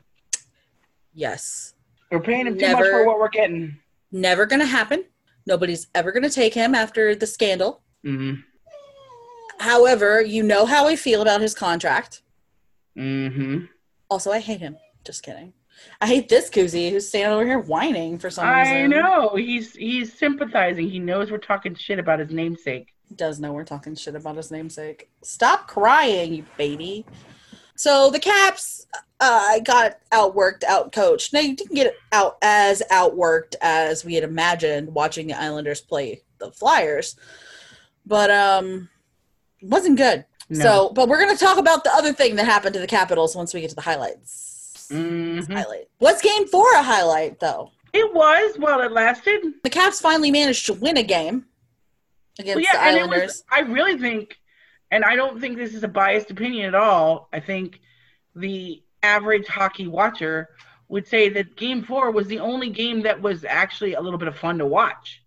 [1.14, 1.74] Yes.
[2.14, 2.92] We're paying him too much Never.
[2.92, 3.76] for what we're getting.
[4.12, 5.06] Never gonna happen.
[5.48, 7.82] Nobody's ever gonna take him after the scandal.
[8.06, 8.42] Mm-hmm.
[9.60, 12.22] However, you know how I feel about his contract.
[12.96, 13.66] Mm-hmm.
[14.12, 14.78] Also, I hate him.
[15.04, 15.54] Just kidding.
[16.02, 18.76] I hate this koozie who's standing over here whining for some I reason.
[18.76, 19.36] I know.
[19.36, 20.88] He's he's sympathizing.
[20.88, 22.94] He knows we're talking shit about his namesake.
[23.16, 25.10] Does know we're talking shit about his namesake.
[25.24, 27.08] Stop crying, you baby.
[27.76, 28.86] So the Caps
[29.20, 31.34] uh, got outworked, outcoached.
[31.34, 36.22] Now you didn't get out as outworked as we had imagined watching the Islanders play
[36.40, 37.16] the Flyers,
[38.06, 38.90] but um,
[39.62, 40.26] wasn't good.
[40.50, 40.60] No.
[40.64, 43.54] So, but we're gonna talk about the other thing that happened to the Capitals once
[43.54, 44.88] we get to the highlights.
[44.92, 45.52] Mhm.
[45.52, 45.88] Highlight.
[46.00, 47.72] What's game four a highlight though?
[47.94, 49.42] It was while it lasted.
[49.64, 51.46] The Caps finally managed to win a game
[52.40, 53.22] against Well, yeah, the and it Islanders.
[53.24, 53.44] was.
[53.52, 54.38] I really think,
[54.94, 57.28] and I don't think this is a biased opinion at all.
[57.34, 57.82] I think
[58.36, 60.50] the average hockey watcher
[60.88, 64.28] would say that Game Four was the only game that was actually a little bit
[64.28, 65.24] of fun to watch.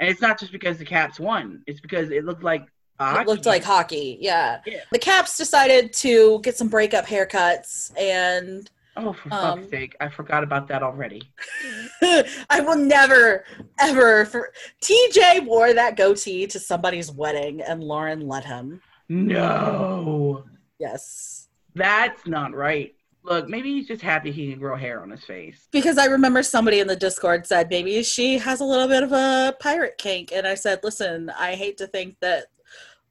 [0.00, 2.66] And it's not just because the Caps won; it's because it looked like
[2.98, 4.18] it looked like hockey.
[4.20, 4.60] Yeah.
[4.66, 4.80] Yeah.
[4.90, 9.96] The Caps decided to get some breakup haircuts, and Oh, for um, fuck's sake!
[10.00, 11.22] I forgot about that already.
[12.02, 13.44] I will never,
[13.78, 14.24] ever.
[14.26, 18.80] For TJ wore that goatee to somebody's wedding, and Lauren let him.
[19.08, 20.44] No,
[20.78, 22.94] Yes, that's not right.
[23.22, 25.68] Look, maybe he's just happy he can grow hair on his face.
[25.72, 29.12] because I remember somebody in the Discord said maybe she has a little bit of
[29.12, 32.46] a pirate kink, and I said, listen, I hate to think that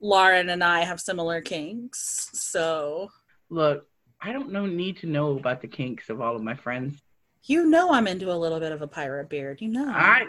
[0.01, 3.11] Lauren and I have similar kinks, so
[3.49, 3.87] Look,
[4.21, 7.01] I don't know need to know about the kinks of all of my friends.
[7.45, 9.61] you know I'm into a little bit of a pirate beard.
[9.61, 9.89] You know.
[9.89, 10.25] I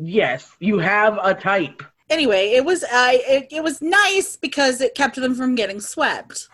[0.00, 1.82] yes, you have a type.
[2.10, 6.48] anyway, it was I it, it was nice because it kept them from getting swept,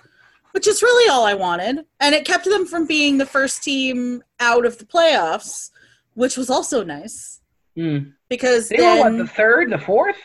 [0.52, 4.22] which is really all I wanted, and it kept them from being the first team
[4.40, 5.70] out of the playoffs,
[6.14, 7.40] which was also nice
[7.76, 7.98] Hmm.
[8.28, 10.16] because They were what the third, the fourth?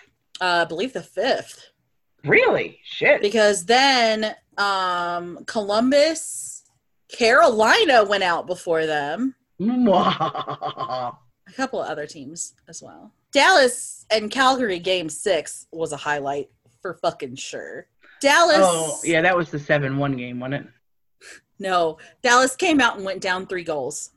[0.41, 1.69] uh, I believe the fifth
[2.23, 2.79] Really?
[2.83, 3.21] Shit.
[3.21, 6.52] because then um, Columbus,
[7.13, 9.35] Carolina went out before them.
[9.61, 11.13] A
[11.55, 13.13] couple of other teams as well.
[13.31, 16.49] Dallas and Calgary game six was a highlight
[16.81, 17.87] for fucking sure.
[18.21, 18.57] Dallas.
[18.59, 20.71] oh, yeah, that was the seven-one game, wasn't it?
[21.59, 24.09] No, Dallas came out and went down three goals,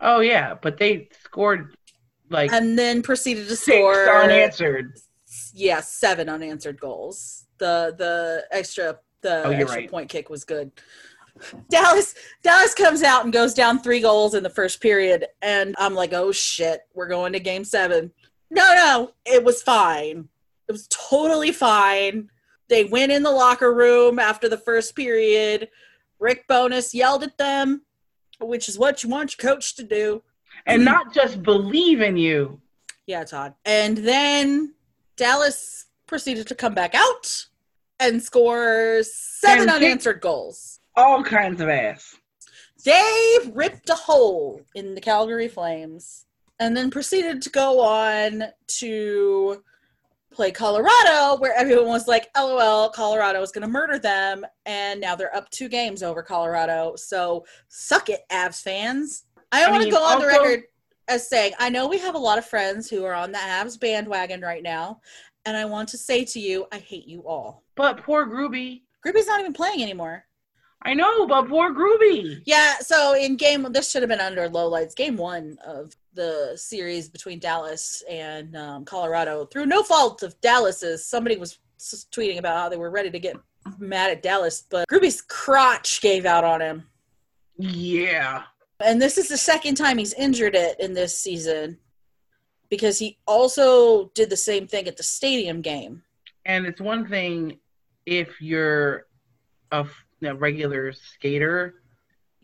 [0.00, 1.74] Oh yeah, but they scored
[2.28, 4.08] like and then proceeded to six score.
[4.22, 4.92] unanswered.
[5.54, 7.46] Yeah, seven unanswered goals.
[7.58, 9.90] The the extra the Oh, extra right.
[9.90, 10.70] point kick was good.
[11.68, 15.94] Dallas Dallas comes out and goes down three goals in the first period, and I'm
[15.94, 18.12] like, oh shit, we're going to game seven.
[18.50, 20.28] No, no, it was fine.
[20.68, 22.30] It was totally fine.
[22.68, 25.68] They went in the locker room after the first period.
[26.18, 27.82] Rick Bowness yelled at them,
[28.40, 30.22] which is what you want your coach to do.
[30.66, 32.60] And not just believe in you.
[33.06, 33.54] Yeah, Todd.
[33.64, 34.74] And then
[35.16, 37.46] Dallas proceeded to come back out
[38.00, 40.80] and score seven And unanswered goals.
[40.96, 42.16] All kinds of ass.
[42.84, 46.26] They ripped a hole in the Calgary Flames
[46.58, 49.62] and then proceeded to go on to
[50.32, 54.44] play Colorado, where everyone was like, LOL, Colorado is going to murder them.
[54.66, 56.94] And now they're up two games over Colorado.
[56.96, 59.24] So suck it, Avs fans.
[59.50, 60.64] I, I want to go on the record
[61.08, 63.80] as saying, I know we have a lot of friends who are on the Avs
[63.80, 65.00] bandwagon right now.
[65.46, 67.62] And I want to say to you, I hate you all.
[67.74, 68.82] But poor Groovy.
[69.04, 70.25] Groupie's not even playing anymore.
[70.86, 72.42] I know, but poor Groovy.
[72.46, 74.94] Yeah, so in game this should have been under low lights.
[74.94, 81.04] Game one of the series between Dallas and um, Colorado through no fault of Dallas's.
[81.04, 83.36] Somebody was tweeting about how they were ready to get
[83.78, 86.86] mad at Dallas, but Groovy's crotch gave out on him.
[87.58, 88.44] Yeah.
[88.80, 91.78] And this is the second time he's injured it in this season
[92.68, 96.02] because he also did the same thing at the stadium game.
[96.44, 97.58] And it's one thing
[98.04, 99.06] if you're
[99.72, 101.82] a, f- a regular skater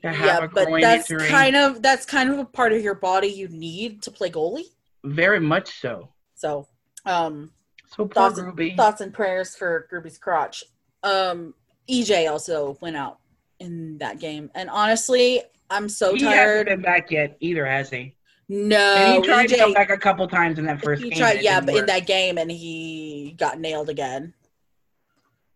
[0.02, 1.28] to have Yeah, a but groin that's injury.
[1.28, 4.64] kind of that's kind of a part of your body you need to play goalie.
[5.04, 6.12] Very much so.
[6.34, 6.68] So,
[7.06, 7.52] um,
[7.88, 8.74] So poor Thoughts- Ruby.
[8.76, 10.64] thoughts and prayers for Gruby's crotch.
[11.02, 11.54] Um,
[11.88, 13.18] EJ also went out
[13.60, 16.66] in that game, and honestly, I'm so he hasn't tired.
[16.66, 18.14] been back yet either, has he?
[18.48, 21.18] No, and he tried to come back a couple times in that first he game.
[21.18, 24.34] tried, yeah, but in that game, and he got nailed again,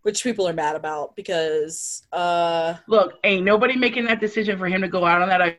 [0.06, 4.80] which people are mad about because, uh, Look, ain't nobody making that decision for him
[4.82, 5.56] to go out on that ice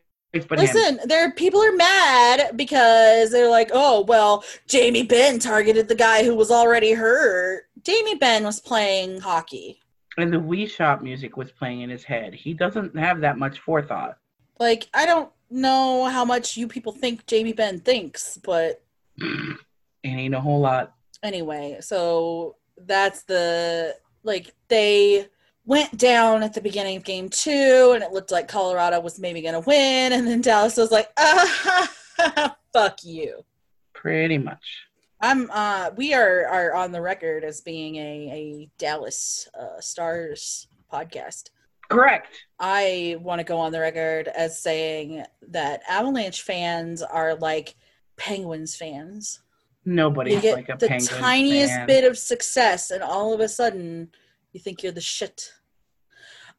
[0.48, 0.66] but him.
[0.66, 6.24] listen, there people are mad because they're like, oh well, Jamie Benn targeted the guy
[6.24, 7.64] who was already hurt.
[7.84, 9.82] Jamie Benn was playing hockey.
[10.18, 12.34] And the Wii Shop music was playing in his head.
[12.34, 14.18] He doesn't have that much forethought.
[14.60, 18.82] Like, I don't know how much you people think Jamie Benn thinks, but
[19.18, 19.58] it
[20.06, 20.94] ain't a whole lot.
[21.22, 22.56] anyway, so
[22.86, 23.96] that's the
[24.28, 25.28] like they
[25.66, 29.42] went down at the beginning of game two, and it looked like Colorado was maybe
[29.42, 33.44] gonna win, and then Dallas was like, ah, fuck you.
[33.94, 34.84] Pretty much.
[35.20, 40.68] I'm uh we are are on the record as being a a Dallas uh, Stars
[40.94, 41.50] podcast.
[41.90, 42.46] Correct.
[42.60, 47.76] I want to go on the record as saying that Avalanche fans are like
[48.18, 49.40] Penguins fans.
[49.88, 51.88] Nobody's you get like a the Penguins tiniest fan.
[51.88, 54.10] bit of success, and all of a sudden,
[54.52, 55.50] you think you're the shit.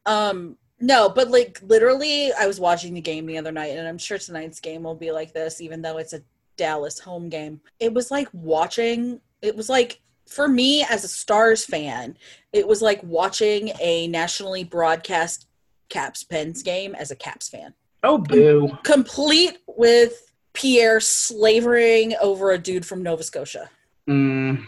[0.07, 3.99] Um, no, but like literally, I was watching the game the other night, and I'm
[3.99, 6.23] sure tonight's game will be like this, even though it's a
[6.57, 7.61] Dallas home game.
[7.79, 9.21] It was like watching.
[9.43, 12.17] It was like for me as a Stars fan,
[12.51, 15.47] it was like watching a nationally broadcast
[15.89, 18.69] Caps Pens game as a Caps fan Oh, boo.
[18.83, 20.28] complete with
[20.59, 23.69] Pierre slavering over a dude from Nova Scotia.
[24.09, 24.65] Mm.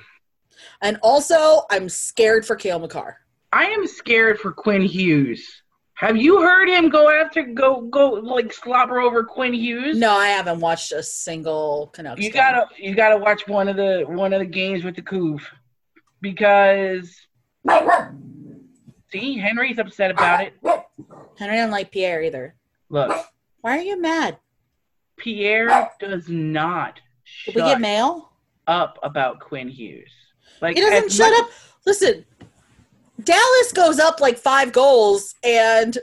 [0.82, 3.18] And also, I'm scared for Cale Makar.
[3.52, 5.62] I am scared for Quinn Hughes.
[5.96, 9.98] Have you heard him go after go go like slobber over Quinn Hughes?
[9.98, 12.22] No, I haven't watched a single Canucks.
[12.22, 12.42] You game.
[12.42, 15.42] gotta you gotta watch one of the one of the games with the Couv
[16.22, 17.14] because
[19.12, 20.54] see Henry's upset about it.
[21.38, 22.56] Henry don't like Pierre either.
[22.90, 23.12] Look,
[23.60, 24.38] Why are you mad?
[25.22, 28.32] Pierre does not Did shut we get mail?
[28.68, 30.12] up about Quinn Hughes.
[30.62, 31.50] Like He doesn't shut much- up.
[31.86, 32.26] Listen,
[33.24, 35.98] Dallas goes up like five goals, and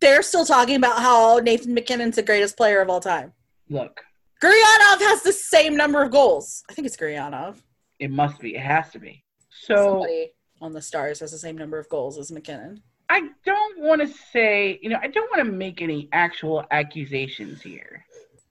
[0.00, 3.32] they're still talking about how Nathan MacKinnon's the greatest player of all time.
[3.68, 4.00] Look,
[4.42, 6.62] Gurianov has the same number of goals.
[6.70, 7.56] I think it's Gurianov.
[7.98, 8.54] it must be.
[8.56, 9.22] It has to be.
[9.50, 12.78] So Somebody on the Stars has the same number of goals as McKinnon.
[13.08, 17.60] I don't want to say, you know, I don't want to make any actual accusations
[17.60, 18.04] here,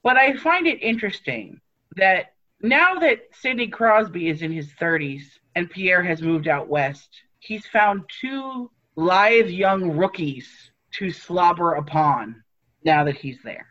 [0.03, 1.59] but I find it interesting
[1.95, 5.23] that now that Sidney Crosby is in his 30s
[5.55, 7.09] and Pierre has moved out west,
[7.39, 12.43] he's found two lithe young rookies to slobber upon
[12.83, 13.67] now that he's there.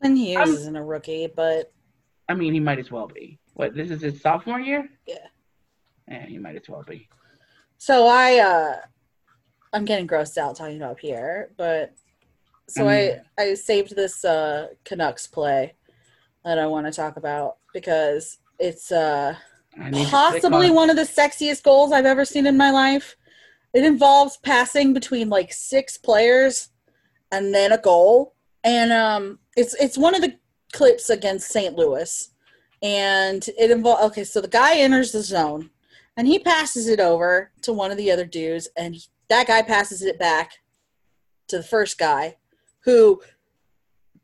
[0.00, 1.72] Quinn Hughes I'm- isn't a rookie, but
[2.28, 3.38] I mean, he might as well be.
[3.54, 4.88] What, this is his sophomore year?
[5.06, 5.26] Yeah.
[6.08, 7.08] Yeah, he might as well be.
[7.78, 8.76] so I uh
[9.72, 11.92] I'm getting grossed out talking about Pierre, but
[12.68, 15.74] so I I saved this uh Canucks play
[16.44, 19.36] that I want to talk about because it's uh
[19.78, 22.70] I need to click possibly one of the sexiest goals I've ever seen in my
[22.70, 23.16] life.
[23.74, 26.70] It involves passing between like six players
[27.30, 28.34] and then a goal.
[28.64, 30.38] And um it's it's one of the
[30.72, 31.76] clips against St.
[31.76, 32.30] Louis.
[32.82, 35.70] And it involves okay, so the guy enters the zone
[36.16, 39.62] and he passes it over to one of the other dudes and he, that guy
[39.62, 40.52] passes it back
[41.48, 42.36] to the first guy
[42.86, 43.20] who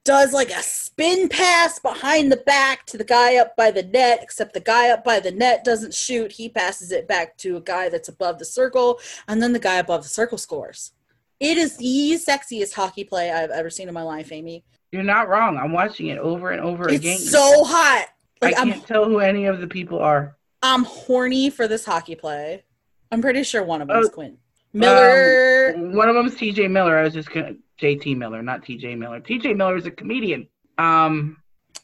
[0.04, 4.20] does like a spin pass behind the back to the guy up by the net,
[4.22, 6.32] except the guy up by the net doesn't shoot.
[6.32, 8.98] He passes it back to a guy that's above the circle,
[9.28, 10.92] and then the guy above the circle scores.
[11.38, 14.64] It is the sexiest hockey play I've ever seen in my life, Amy.
[14.92, 15.56] You're not wrong.
[15.56, 17.14] I'm watching it over and over again.
[17.14, 18.06] It's so hot.
[18.40, 20.36] Like I I'm can't tell who any of the people are.
[20.62, 22.64] I'm horny for this hockey play.
[23.10, 24.38] I'm pretty sure one of them is Oh, Quinn.
[24.72, 25.74] Miller.
[25.76, 26.98] Um, one of them's TJ Miller.
[26.98, 29.20] I was just gonna JT Miller, not TJ Miller.
[29.20, 30.46] TJ Miller is a comedian.
[30.78, 31.36] Um,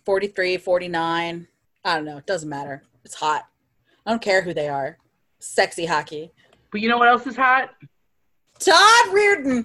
[0.05, 1.49] 43, 49.
[1.85, 2.19] I don't know.
[2.19, 2.85] It doesn't matter.
[3.05, 3.47] It's hot.
[4.07, 4.97] I don't care who they are.
[5.41, 6.33] Sexy hockey.
[6.71, 7.71] but you know what else is hot?
[8.61, 9.65] Todd Reirden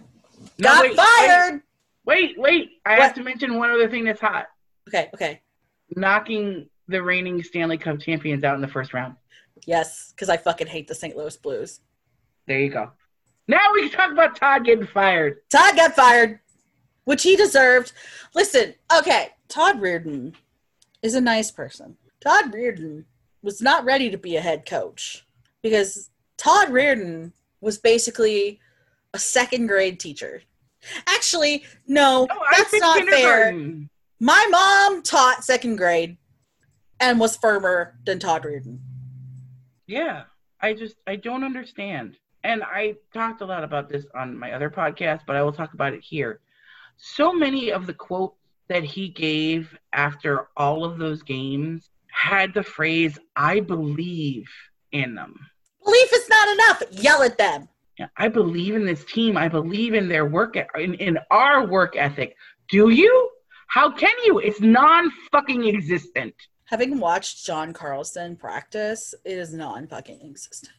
[0.59, 1.61] No, got wait, fired.
[2.05, 2.69] Wait, wait, wait.
[2.86, 3.01] I What?
[3.01, 4.47] have to mention one other thing that's hot.
[4.89, 5.41] Okay, okay.
[5.95, 9.15] knocking the reigning Stanley Cup champions out in the first round.
[9.65, 11.15] Yes, because I fucking hate the St.
[11.15, 11.79] Louis Blues.
[12.47, 12.91] There you go.
[13.47, 15.37] Now we can talk about Todd getting fired.
[15.49, 16.39] Todd got fired,
[17.05, 17.91] which he deserved.
[18.33, 20.33] Listen, okay, Todd Reirden
[21.01, 21.97] is a nice person.
[22.21, 23.03] Todd Reirden
[23.41, 25.25] was not ready to be a head coach
[25.61, 28.59] because Todd Reirden was basically
[29.13, 30.41] a second grade teacher.
[31.07, 33.53] Actually, no, Oh, I that's not fair.
[34.19, 36.17] My mom taught second grade
[36.99, 38.79] and was firmer than Todd Reirden.
[39.85, 40.23] Yeah,
[40.61, 42.17] I just I don't understand.
[42.43, 45.73] And I talked a lot about this on my other podcast, but I will talk
[45.73, 46.41] about it here.
[46.97, 48.37] So many of the quotes
[48.67, 54.49] that he gave after all of those games had the phrase "I believe
[54.91, 55.35] in them."
[55.83, 56.83] Belief is not enough.
[56.91, 57.67] Yell at them.
[57.97, 59.37] Yeah, I believe in this team.
[59.37, 62.35] I believe in their work in, in our work ethic.
[62.69, 63.29] Do you?
[63.67, 64.39] How can you?
[64.39, 66.33] It's non fucking existent.
[66.65, 70.73] Having watched John Carlson practice, it is non fucking existent.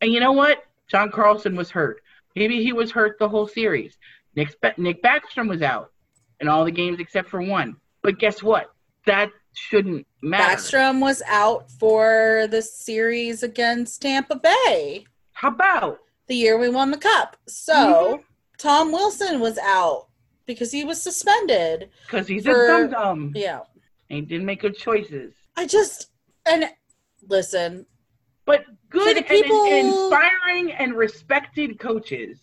[0.00, 0.62] And you know what?
[0.88, 2.02] John Carlson was hurt.
[2.34, 3.98] Maybe he was hurt the whole series.
[4.34, 5.92] Nick, Nick Backstrom was out
[6.40, 7.76] in all the games except for one.
[8.02, 8.72] But guess what?
[9.06, 10.56] That shouldn't matter.
[10.56, 15.98] Backstrom was out for the series against Tampa Bay How about?
[16.28, 17.36] the year we won the cup.
[17.46, 18.22] So mm-hmm.
[18.58, 20.08] Tom Wilson was out
[20.46, 21.90] because he was suspended.
[22.06, 23.32] Because he's For- a dum dum.
[23.34, 23.60] Yeah.
[24.10, 25.34] And he didn't make good choices.
[25.56, 26.10] I just
[26.46, 26.66] and
[27.28, 27.86] listen,
[28.48, 32.38] But good the and- and inspiring and respected coaches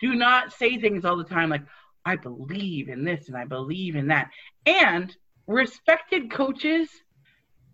[0.00, 1.64] do not say things all the time like,
[2.06, 4.30] I believe in this and I believe in that.
[4.64, 5.14] And
[5.46, 6.88] respected coaches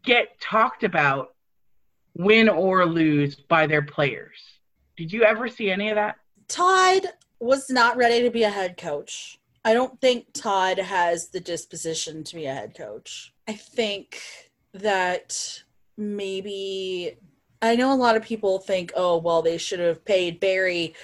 [0.03, 1.37] get talked about
[2.15, 4.39] win or lose by their players.
[4.97, 6.17] Did you ever see any of that?
[6.49, 7.07] Todd
[7.39, 9.39] was not ready to be a head coach.
[9.65, 13.33] I don't think Todd has the disposition to be a head coach.
[13.47, 14.21] I think
[14.75, 15.63] that
[15.97, 17.17] maybe
[17.63, 20.95] I know a lot of people think, oh, well, they should have paid Barry,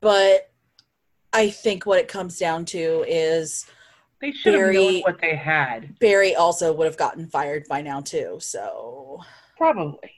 [0.00, 0.50] but
[1.32, 3.66] I think what it comes down to is
[4.20, 5.98] They should have Very- known what they had.
[5.98, 8.38] Barry also would have gotten fired by now, too.
[8.40, 9.20] So
[9.56, 10.12] Probably.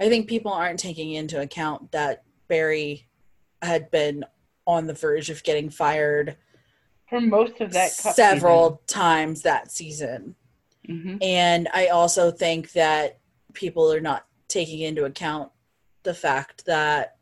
[0.00, 3.06] I think people aren't taking into account that Barry
[3.60, 4.24] had been
[4.66, 6.36] on the verge of getting fired
[7.10, 10.34] For most of that several times that season.
[10.86, 11.18] season.
[11.18, 11.24] Mhm.
[11.24, 13.18] And I also think that
[13.52, 15.50] people are not taking into account
[16.02, 17.16] the fact that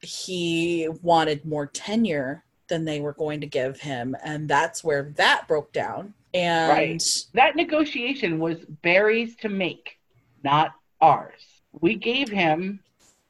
[0.00, 4.16] he wanted more tenure than they were going to give him.
[4.24, 6.14] And that's where that broke down.
[6.34, 7.02] And Right.
[7.34, 9.98] That negotiation was Barry's to make,
[10.42, 11.42] not ours.
[11.80, 12.80] We gave him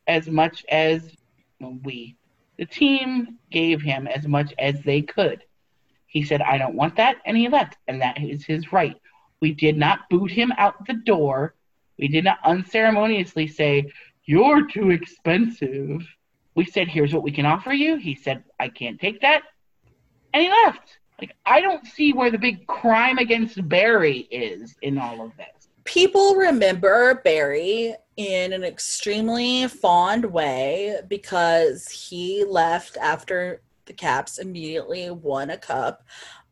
[0.07, 1.11] as much as
[1.83, 2.17] we,
[2.59, 5.43] the team gave him as much as they could.
[6.07, 7.79] He said, I don't want that, and he left.
[7.89, 8.97] And that is his right.
[9.41, 11.55] We did not boot him out the door.
[12.03, 13.93] We did not unceremoniously say,
[14.25, 16.03] You're too expensive.
[16.57, 17.95] We said, Here's what we can offer you.
[17.95, 19.43] He said, I can't take that.
[20.35, 20.99] And he left.
[21.21, 25.69] Like, I don't see where the big crime against Barry is in all of this.
[25.85, 35.09] people remember Barry in an extremely fond way because he left after the Caps immediately
[35.11, 36.03] won a cup.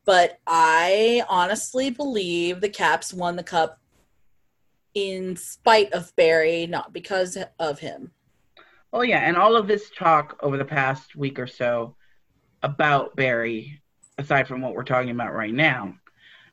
[0.05, 3.80] But I honestly believe the Caps won the cup
[4.95, 8.11] in spite of Barry, not because of him.
[8.93, 9.21] Oh, yeah.
[9.21, 11.95] And all of this talk over the past week or so
[12.63, 13.81] about Barry,
[14.19, 15.95] aside from what we're talking about right now,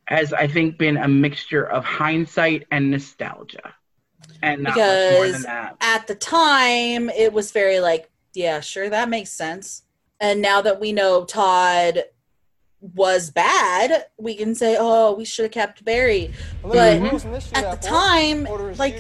[0.06, 3.74] has, I think, been a mixture of hindsight and nostalgia.
[4.42, 5.78] And not much more than Because- that.
[5.82, 9.84] At the time, it was very like, yeah, sure, that makes sense.
[10.20, 12.04] And now that we know Todd
[12.80, 16.32] was bad, we can say, oh, we should have kept Barry.
[16.62, 17.02] But
[17.54, 18.48] at the time,
[18.78, 18.98] like,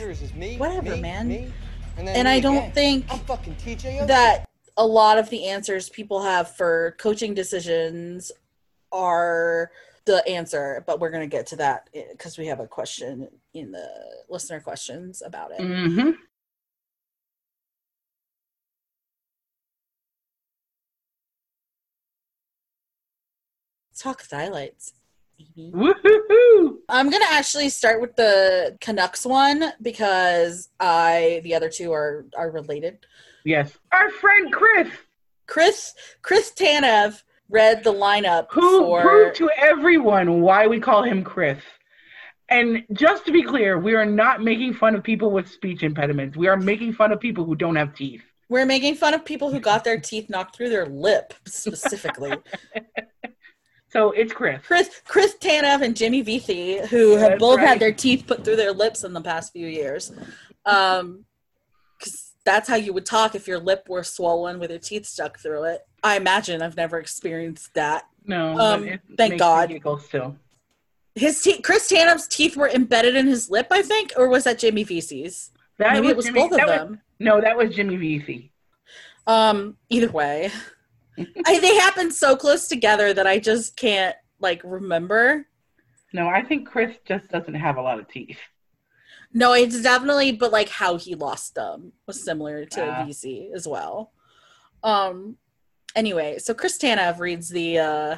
[0.57, 1.53] whatever, man.
[1.97, 6.55] And I don't think I'm fucking TJ that a lot of the answers people have
[6.55, 8.31] for coaching decisions
[8.91, 9.71] are
[10.05, 13.71] the answer, but we're going to get to that because we have a question in
[13.71, 13.89] the
[14.29, 15.61] listener questions about it.
[15.61, 16.11] hmm
[23.97, 24.93] Let's talk highlights.
[25.55, 25.71] baby.
[25.73, 26.77] Woohoo!
[26.87, 32.51] I'm gonna actually start with the Canucks one because I the other two are are
[32.51, 32.99] related.
[33.43, 33.75] Yes.
[33.91, 34.87] Our friend Chris,
[35.47, 41.23] Chris Chris Tanev read the lineup who for proved to everyone why we call him
[41.23, 41.57] Chris.
[42.49, 46.37] And just to be clear, we are not making fun of people with speech impediments.
[46.37, 48.21] We are making fun of people who don't have teeth.
[48.47, 52.33] we're making fun of people who got their teeth knocked through their lip specifically.
[53.89, 54.61] So it's Chris.
[54.65, 57.67] Chris Chris Tanev and Jimmy Vesey, who have That's both right.
[57.67, 60.11] had their teeth put through their lips in the past few years.
[60.65, 61.25] Um,
[62.43, 65.63] that's how you would talk if your lip were swollen with your teeth stuck through
[65.65, 65.81] it.
[66.03, 68.03] I imagine I've never experienced that.
[68.25, 69.69] No, Um, thank God.
[71.15, 74.59] His te- Chris Tanev's teeth were embedded in his lip, I think, or was that
[74.59, 75.51] Jimmy Vesey's?
[75.77, 77.01] That Maybe it was Jimmy- both of was- them.
[77.19, 78.51] no, that was Jimmy Vesey.
[79.25, 80.51] Um, either way,
[81.45, 85.47] I, they happen so close together that I just can't like remember.
[86.13, 88.39] No, I think Chris just doesn't have a lot of teeth.
[89.33, 93.05] No, it's definitely, but like how he lost them was similar to Ah.
[93.05, 94.13] Vesey as well.
[94.83, 95.37] Um.
[95.95, 98.17] Anyway, so Chris Tanev reads the uh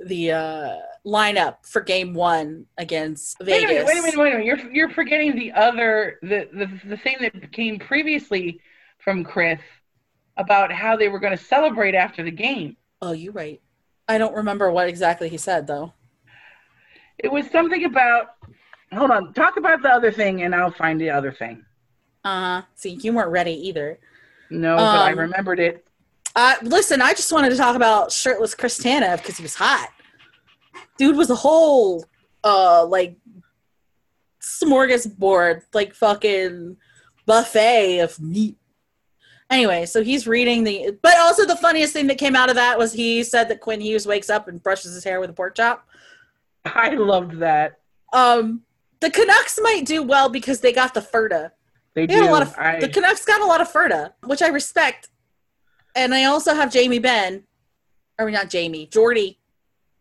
[0.00, 0.76] the uh
[1.06, 3.68] lineup for Game One against Wait a Vegas.
[3.70, 4.46] minute, wait a minute, wait a minute.
[4.46, 8.60] You're you're forgetting the other the the the thing that came previously
[8.98, 9.58] from Chris
[10.38, 12.76] about how they were going to celebrate after the game.
[13.02, 13.60] Oh, you're right.
[14.08, 15.92] I don't remember what exactly he said though.
[17.18, 18.28] It was something about.
[18.92, 21.62] Hold on, talk about the other thing, and I'll find the other thing.
[22.24, 22.62] Uh, huh.
[22.74, 23.98] see, you weren't ready either.
[24.50, 25.86] No, but I Um, remembered it.
[26.34, 29.90] Uh, listen, I just wanted to talk about shirtless Chris Tanev because he was hot.
[30.96, 32.04] Dude was a whole,
[32.44, 33.16] uh, like
[34.40, 36.76] smorgasbord, like fucking
[37.26, 38.56] buffet of meat.
[39.50, 42.78] Anyway, so he's reading the, but also the funniest thing that came out of that
[42.78, 45.54] was he said that Quinn Hughes wakes up and brushes his hair with a pork
[45.54, 45.88] chop.
[46.66, 47.78] I loved that.
[48.12, 48.62] Um,
[49.00, 51.52] the Canucks might do well because they got the Furta.
[51.94, 52.24] They They do.
[52.28, 55.08] a lot of I, the Canucks got a lot of Furta, which I respect.
[55.96, 57.44] And I also have Jamie Benn,
[58.18, 59.38] or not Jamie, Jordie,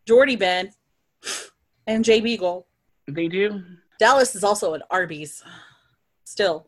[0.05, 0.71] Jordie Benn,
[1.87, 2.67] and Jay Beagle.
[3.07, 3.63] they do.
[3.97, 5.41] Dallas is also an Arby's.
[6.25, 6.67] Still,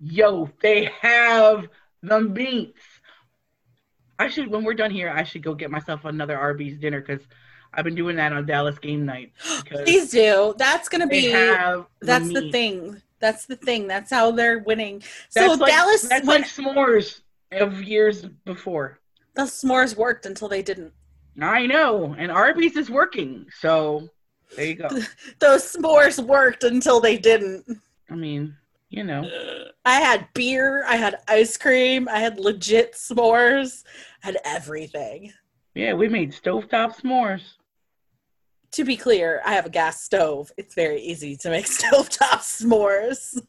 [0.00, 1.68] Yo, they have
[2.04, 2.80] the meats.
[4.18, 7.26] I should, when we're done here, I should go get myself another Arby's dinner because
[7.72, 9.32] I've been doing that on Dallas game night.
[9.66, 10.54] Please do.
[10.56, 11.32] That's gonna be.
[11.32, 12.52] That's the meat.
[12.52, 13.02] thing.
[13.20, 13.86] That's the thing.
[13.88, 15.02] That's how they're winning.
[15.34, 16.42] That's so like, Dallas That's went.
[16.42, 17.20] like s'mores
[17.52, 19.00] of years before.
[19.34, 20.92] the s'mores worked until they didn't.
[21.40, 23.46] I know, and Arby's is working.
[23.58, 24.08] So
[24.56, 24.88] there you go.
[25.40, 27.64] Those s'mores worked until they didn't.
[28.10, 28.56] I mean,
[28.94, 29.28] you know,
[29.84, 33.82] I had beer, I had ice cream, I had legit s'mores,
[34.22, 35.32] I had everything.
[35.74, 37.42] yeah, we made stovetop s'mores.
[38.72, 40.50] To be clear, I have a gas stove.
[40.56, 43.40] It's very easy to make stovetop s'mores.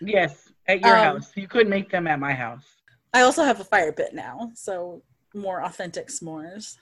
[0.00, 1.32] Yes, at your Um, house.
[1.34, 2.64] You couldn't make them at my house.
[3.14, 5.02] I also have a fire pit now, so
[5.34, 6.76] more authentic s'mores.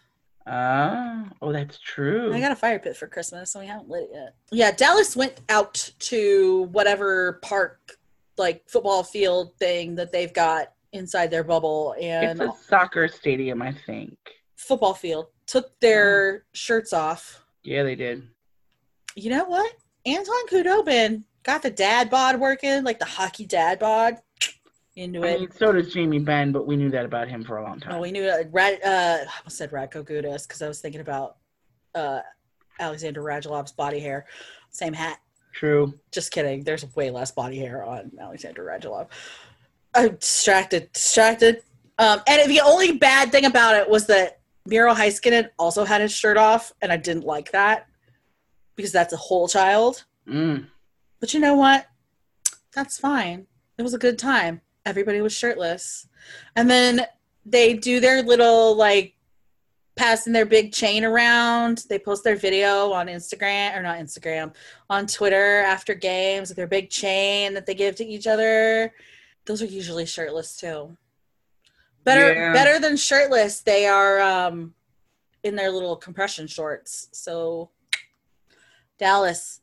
[0.47, 2.33] Ah, oh, that's true.
[2.33, 4.35] I got a fire pit for Christmas, and we haven't lit it yet.
[4.51, 7.98] Yeah, Dallas went out to whatever park,
[8.39, 13.61] like football field thing that they've got inside their bubble, and it's a soccer stadium,
[13.63, 14.17] I think.
[14.57, 17.43] football field took their shirts off.
[17.63, 18.23] Yeah, they did.
[19.15, 19.73] You know what?
[20.07, 24.17] Anton Khudobin got the dad bod working, like the hockey dad bod.
[24.97, 25.41] Into I it.
[25.41, 27.95] mean, so does Jamie Benn but we knew that about him for a long time.
[27.95, 31.01] Oh, we knew uh, Rad, uh, I almost said Radko Gudas because I was thinking
[31.01, 31.37] about
[31.95, 32.21] uh,
[32.81, 34.27] Alexander Radulov's body hair.
[34.71, 35.21] Same hat.
[35.59, 35.93] True.
[36.13, 36.63] Just kidding.
[36.63, 39.09] There's way less body hair on Alexander Radulov.
[39.93, 40.93] I'm distracted.
[40.93, 41.63] Distracted.
[41.99, 46.13] Um, and the only bad thing about it was that Miro Heiskanen also had his
[46.13, 47.89] shirt off, and I didn't like that
[48.77, 50.05] because that's a whole child.
[50.29, 50.69] Mm.
[51.19, 51.89] But you know what?
[52.73, 53.49] That's fine.
[53.79, 54.61] It was a good time.
[54.87, 56.07] Everybody was shirtless.
[56.55, 57.05] And then
[57.45, 59.17] they do their little like
[59.99, 61.85] passing their big chain around.
[61.89, 64.55] They post their video on Instagram or not Instagram,
[64.89, 68.95] on Twitter after games with their big chain that they give to each other.
[69.45, 70.97] Those are usually shirtless too.
[72.05, 72.53] Better Yeah.
[72.53, 74.75] better than shirtless, they are um
[75.43, 77.09] in their little compression shorts.
[77.13, 77.71] So
[78.99, 79.61] Dallas,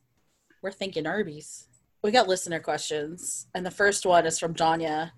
[0.62, 1.66] we're thinking Arby's.
[2.02, 5.12] We got listener questions, and the first one is from Janya,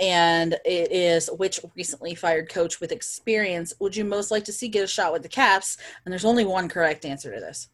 [0.00, 4.68] and it is: Which recently fired coach with experience would you most like to see
[4.68, 5.76] get a shot with the Caps?
[6.04, 7.68] And there's only one correct answer to this.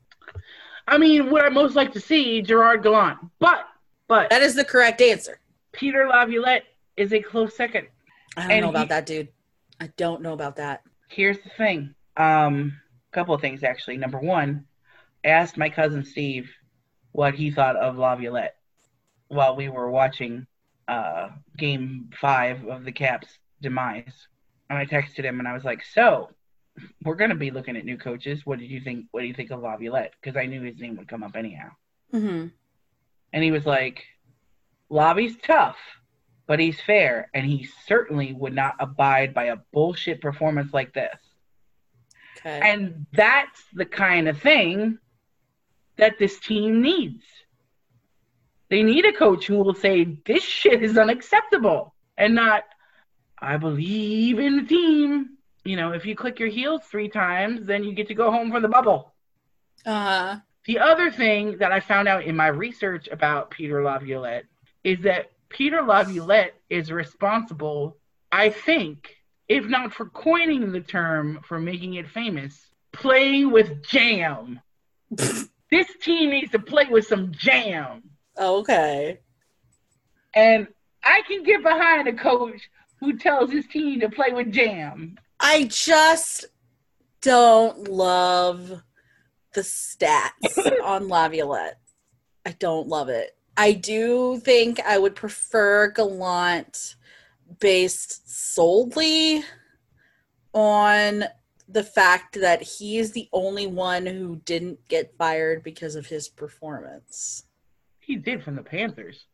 [0.87, 3.18] I mean, what I most like to see, Gerard Gallant.
[3.39, 3.66] But,
[4.07, 5.41] but That is the correct answer.
[5.72, 6.64] Peter Laviolette
[6.97, 7.87] is a close second.
[8.37, 9.29] I don't And know about he- that, dude.
[9.81, 10.83] I don't know about that.
[11.09, 11.95] Here's the thing.
[12.16, 12.79] Um,
[13.12, 13.97] a couple of things actually.
[13.97, 14.66] Number one,
[15.25, 16.51] I asked my cousin Steve
[17.12, 18.57] what he thought of Laviolette
[19.29, 20.47] while we were watching
[20.89, 24.28] uh, Game Five of the Caps' demise,
[24.68, 26.30] and I texted him and I was like, "So,
[27.05, 28.45] we're gonna be looking at new coaches.
[28.45, 29.07] What did you think?
[29.11, 30.14] What do you think of Laviolette?
[30.20, 31.70] Because I knew his name would come up anyhow."
[32.11, 32.47] hmm
[33.32, 34.05] And he was like,
[34.91, 35.78] Lobby's tough,
[36.47, 41.16] but he's fair, and he certainly would not abide by a bullshit performance like this.
[42.39, 42.61] Okay.
[42.62, 44.99] And that's the kind of thing
[45.97, 47.24] that this team needs.
[48.75, 52.64] They need a coach who will say, This shit is unacceptable, and not,
[53.39, 55.37] I believe in the team.
[55.64, 58.51] You know, if you click your heels three times, then you get to go home
[58.51, 59.14] from the bubble.
[59.87, 64.47] uh The other thing that I found out in my research about Peter Laviolette
[64.83, 67.97] is that Peter Laviolette is responsible,
[68.33, 69.18] I think,
[69.49, 74.59] if not for coining the term, for making it famous, playing with jam.
[75.11, 78.03] this team needs to play with some jam.
[78.37, 79.20] Oh, okay.
[80.35, 80.66] And
[81.03, 82.68] I can get behind a coach
[83.01, 85.16] who tells his team to play with jam.
[85.39, 86.47] I just
[87.20, 88.82] don't love
[89.55, 91.78] the stats on Laviolette.
[92.47, 93.37] I don't love it.
[93.57, 96.97] I do think I would prefer Gallant
[97.61, 99.45] based solely
[100.53, 101.24] on
[101.68, 106.28] the fact that he is the only one who didn't get fired because of his
[106.28, 107.45] performance.
[108.05, 109.25] He did from the Panthers,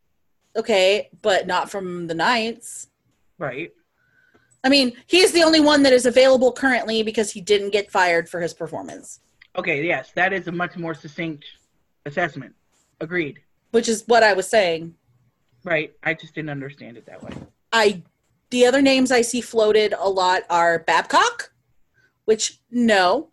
[0.57, 2.89] Okay, but not from the Knights.
[3.39, 3.71] right?
[4.63, 8.29] I mean, he's the only one that is available currently because he didn't get fired
[8.29, 9.21] for his performance,
[9.57, 11.45] Okay, yes, that is a much more succinct
[12.07, 12.55] assessment.
[13.01, 13.41] Agreed.
[13.73, 14.95] which is what I was saying.
[15.65, 15.93] Right.
[16.03, 17.33] I just didn't understand it that way.
[17.73, 18.03] I
[18.51, 21.53] the other names I see floated a lot are Babcock,
[22.27, 23.29] which no,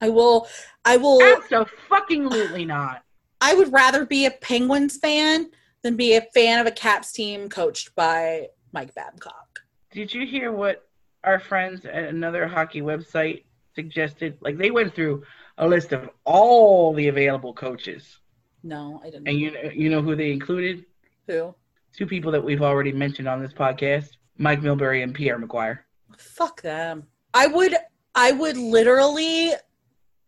[0.00, 0.46] I will
[0.84, 3.02] I will Absolutely not.
[3.40, 5.50] I would rather be a Penguins fan
[5.82, 9.60] than be a fan of a Caps team coached by Mike Babcock.
[9.90, 10.86] Did you hear what
[11.24, 14.36] our friends at another hockey website suggested?
[14.40, 15.24] Like they went through
[15.58, 18.18] a list of all the available coaches,
[18.62, 19.28] No, I didn't.
[19.28, 20.84] and you you know who they included?
[21.26, 21.54] Who?
[21.96, 25.80] Two people that we've already mentioned on this podcast: Mike Milbury and Pierre McGuire.
[26.16, 27.04] Fuck them.
[27.34, 27.74] I would
[28.14, 29.52] I would literally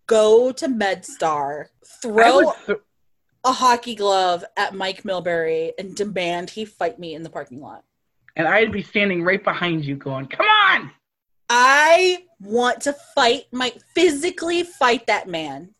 [0.07, 1.67] go to MedStar,
[2.03, 2.79] throw th-
[3.45, 7.85] a hockey glove at Mike Milbury and demand he fight me in the parking lot.
[8.35, 10.91] and I'd be standing right behind you, going, "Come on!"
[11.51, 15.75] I want to fight my physically fight that man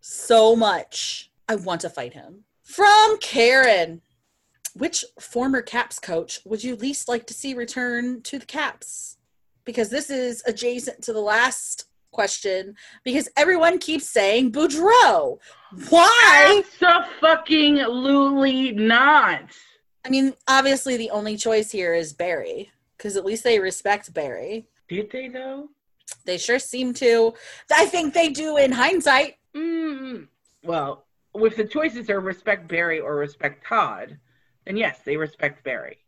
[0.00, 1.30] so much.
[1.46, 2.44] I want to fight him.
[2.62, 4.00] From Karen.
[4.74, 9.18] Which former Caps coach would you least like to see return to the Caps?
[9.64, 15.38] Because this is adjacent to the last question because everyone keeps saying Boudreau.
[15.88, 16.62] Why?
[16.78, 19.42] So fucking lutely not.
[20.04, 24.66] I mean, obviously the only choice here is Barry because at least they respect Barry.
[24.88, 25.68] Did they though?
[26.24, 27.34] They sure seem to.
[27.70, 29.36] I think they do in hindsight.
[29.54, 30.28] Mm,
[30.64, 31.04] well,
[31.34, 34.18] if the choices are respect Barry or respect Todd,
[34.66, 35.98] then yes, they respect Barry.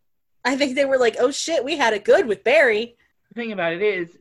[0.45, 2.97] I think they were like, oh shit, we had it good with Barry.
[3.29, 4.19] The thing about it is,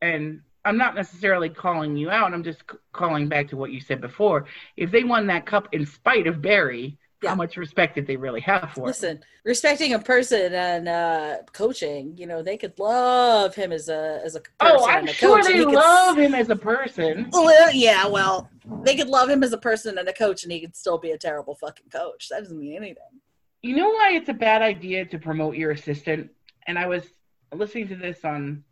[0.00, 3.80] and I'm not necessarily calling you out, I'm just c- calling back to what you
[3.80, 4.46] said before.
[4.76, 7.30] If they won that cup in spite of Barry, Yeah.
[7.30, 8.86] how much respect did they really have for him?
[8.86, 14.20] Listen, respecting a person and uh, coaching, you know, they could love him as a
[14.24, 15.46] as a person Oh, I'm and a sure coach.
[15.46, 17.28] they he could love him as a person.
[17.32, 18.48] Well, yeah, well,
[18.84, 21.10] they could love him as a person and a coach, and he could still be
[21.10, 22.28] a terrible fucking coach.
[22.28, 23.20] That doesn't mean anything.
[23.62, 26.30] You know why it's a bad idea to promote your assistant?
[26.68, 27.04] And I was
[27.52, 28.64] listening to this on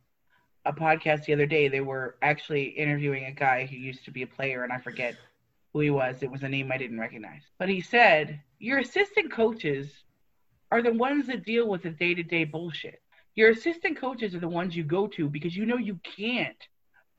[0.65, 1.69] a podcast the other day.
[1.69, 5.15] They were actually interviewing a guy who used to be a player, and I forget
[5.73, 6.23] who he was.
[6.23, 7.43] It was a name I didn't recognize.
[7.59, 9.91] But he said, Your assistant coaches
[10.71, 13.01] are the ones that deal with the day to day bullshit.
[13.35, 16.57] Your assistant coaches are the ones you go to because you know you can't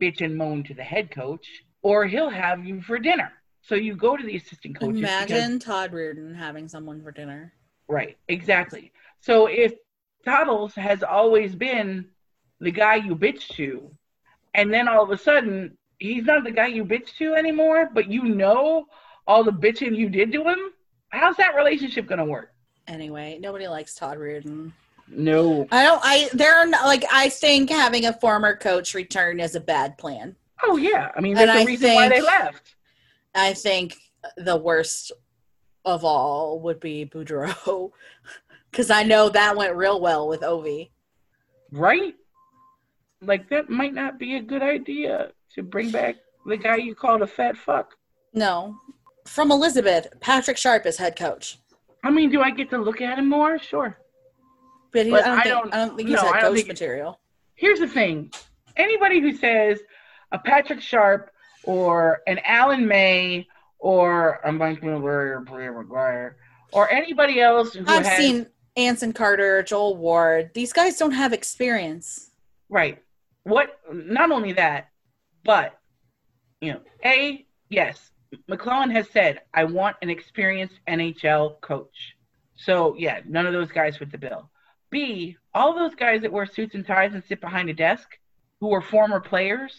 [0.02, 1.48] bitch and moan to the head coach,
[1.82, 3.32] or he'll have you for dinner.
[3.64, 5.02] So you go to the assistant coaches.
[5.02, 7.54] because- Imagine Todd Reirden having someone for dinner.
[7.88, 8.92] Right, exactly.
[9.20, 9.74] So if
[10.26, 12.08] Toddles has always been
[12.62, 13.92] the guy you bitch to,
[14.54, 18.10] and then all of a sudden he's not the guy you bitch to anymore, but
[18.10, 18.86] you know
[19.28, 20.72] all the bitching you did to him,
[21.10, 22.54] how's that relationship gonna work?
[22.88, 24.72] Anyway, nobody likes Todd Reirden.
[25.08, 25.68] No.
[25.72, 26.02] I don't.
[26.04, 29.98] I there are not, like I think having a former coach return is a bad
[29.98, 30.36] plan.
[30.64, 32.76] Oh yeah, I mean And that's the I reason why they left.
[33.36, 33.98] I think
[34.38, 35.12] the worst
[35.84, 37.92] of all would be Boudreau
[38.72, 40.90] because I know that went real well with Ovi.
[41.72, 42.16] Right?
[43.22, 46.16] Like that might not be a good idea to bring back
[46.46, 47.96] the guy you called a fat fuck.
[48.34, 48.76] No,
[49.28, 51.60] from Elizabeth, Patrick Sharp is head coach,
[52.04, 53.60] I mean, do I get to look at him more?
[53.60, 53.96] Sure.
[54.92, 56.56] but, he, But I, don't I think, don't- I don't think he's no, head coach
[56.56, 57.20] think- material.
[57.56, 58.32] here's the thing
[58.78, 59.80] anybody who says
[60.32, 61.30] a Patrick Sharp
[61.64, 63.48] or an Alan May
[63.78, 66.34] or a Mike Miller or Blair McGuire
[66.74, 68.48] or anybody else who I've has seen
[68.78, 70.52] Anson Carter, Joel Ward.
[70.56, 72.32] These guys don't have experience.
[72.70, 72.98] right
[73.44, 74.90] what not only that
[75.44, 75.82] but
[76.62, 78.12] you know, A, yes,
[78.48, 82.16] MacLellan has said, I want an experienced NHL coach.
[82.56, 84.50] So, yeah, none of those guys fit the bill.
[84.92, 88.08] B, all those guys that wear suits and ties and sit behind a desk
[88.60, 89.74] who are former players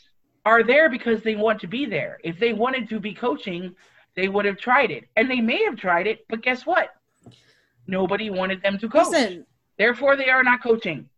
[0.45, 2.19] are there because they want to be there.
[2.25, 3.77] If they wanted to be coaching,
[4.17, 5.05] they would have tried it.
[5.17, 6.91] And they may have tried it, but guess what?
[7.87, 9.09] Nobody wanted them to coach.
[9.09, 9.47] Listen,
[9.79, 11.09] Therefore, they are not coaching.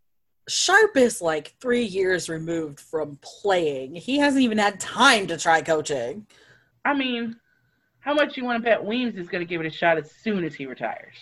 [0.48, 3.94] Sharp is like three years removed from playing.
[3.94, 6.26] He hasn't even had time to try coaching.
[6.84, 7.36] I mean,
[8.00, 10.10] how much you want to bet Weems is going to give it a shot as
[10.12, 11.14] soon as he retires?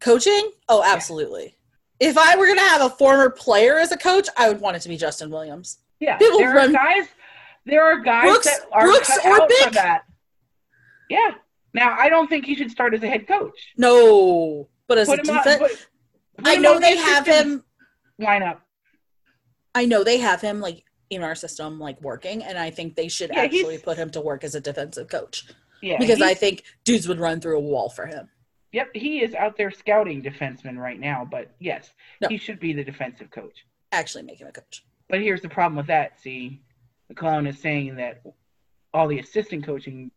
[0.00, 0.50] Coaching?
[0.68, 1.56] Oh, absolutely.
[1.98, 4.76] If I were going to have a former player as a coach, I would want
[4.76, 5.78] it to be Justin Williams.
[6.00, 7.08] Yeah, People there run- are guys.
[7.66, 10.02] There are guys Brooks- that are Brooks cut or out for that.
[11.08, 11.32] Yeah.
[11.72, 13.72] Now, I don't think he should start as a head coach.
[13.76, 15.86] No, but as Put a defense,
[16.44, 17.64] I know they have him.
[18.20, 18.58] Lineup.
[19.74, 23.08] I know they have him like in our system, like working, and I think they
[23.08, 25.44] should Yeah, actually put him to work as a defensive coach
[25.82, 28.28] Yeah, because I think dudes would run through a wall for him.
[28.72, 31.26] Yep, he is out there scouting defensemen right now.
[31.28, 31.90] But yes,
[32.20, 32.28] No.
[32.28, 33.64] he should be the defensive coach.
[33.92, 34.84] Actually, make him a coach.
[35.08, 36.20] But here's the problem with that.
[36.20, 36.62] See,
[37.08, 38.22] MacLellan is saying that
[38.92, 40.10] all the assistant coaching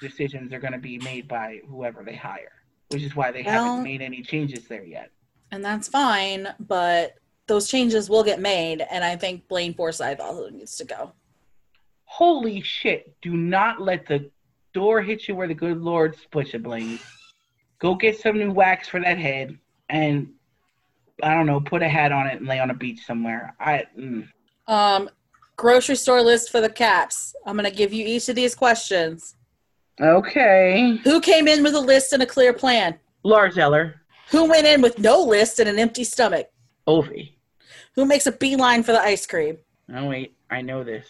[0.00, 2.52] decisions are going to be made by whoever they hire,
[2.90, 5.10] which is why they Well- haven't made any changes there yet.
[5.50, 6.48] and that's fine.
[6.58, 7.14] But
[7.46, 11.12] those changes will get made, and I think Blaine Forsythe also needs to go.
[12.04, 13.14] Holy shit!
[13.22, 14.30] Do not let the
[14.72, 16.98] door hit you where the good Lord splits it, Blaine.
[17.80, 20.28] Go get some new wax for that head, and
[21.22, 23.54] I don't know, put a hat on it and lay on a beach somewhere.
[23.60, 23.84] I.
[23.98, 24.28] Mm.
[24.66, 25.10] Um,
[25.56, 27.34] grocery store list for the Caps.
[27.46, 29.36] I'm gonna give you each of these questions.
[30.00, 30.98] Okay.
[31.04, 32.98] Who came in with a list and a clear plan?
[33.22, 36.50] Lars Eller, Who went in with no list and an empty stomach?
[36.86, 37.33] Ovi.
[37.96, 39.58] Who makes a beeline for the ice cream?
[39.94, 41.06] Oh wait, I know this.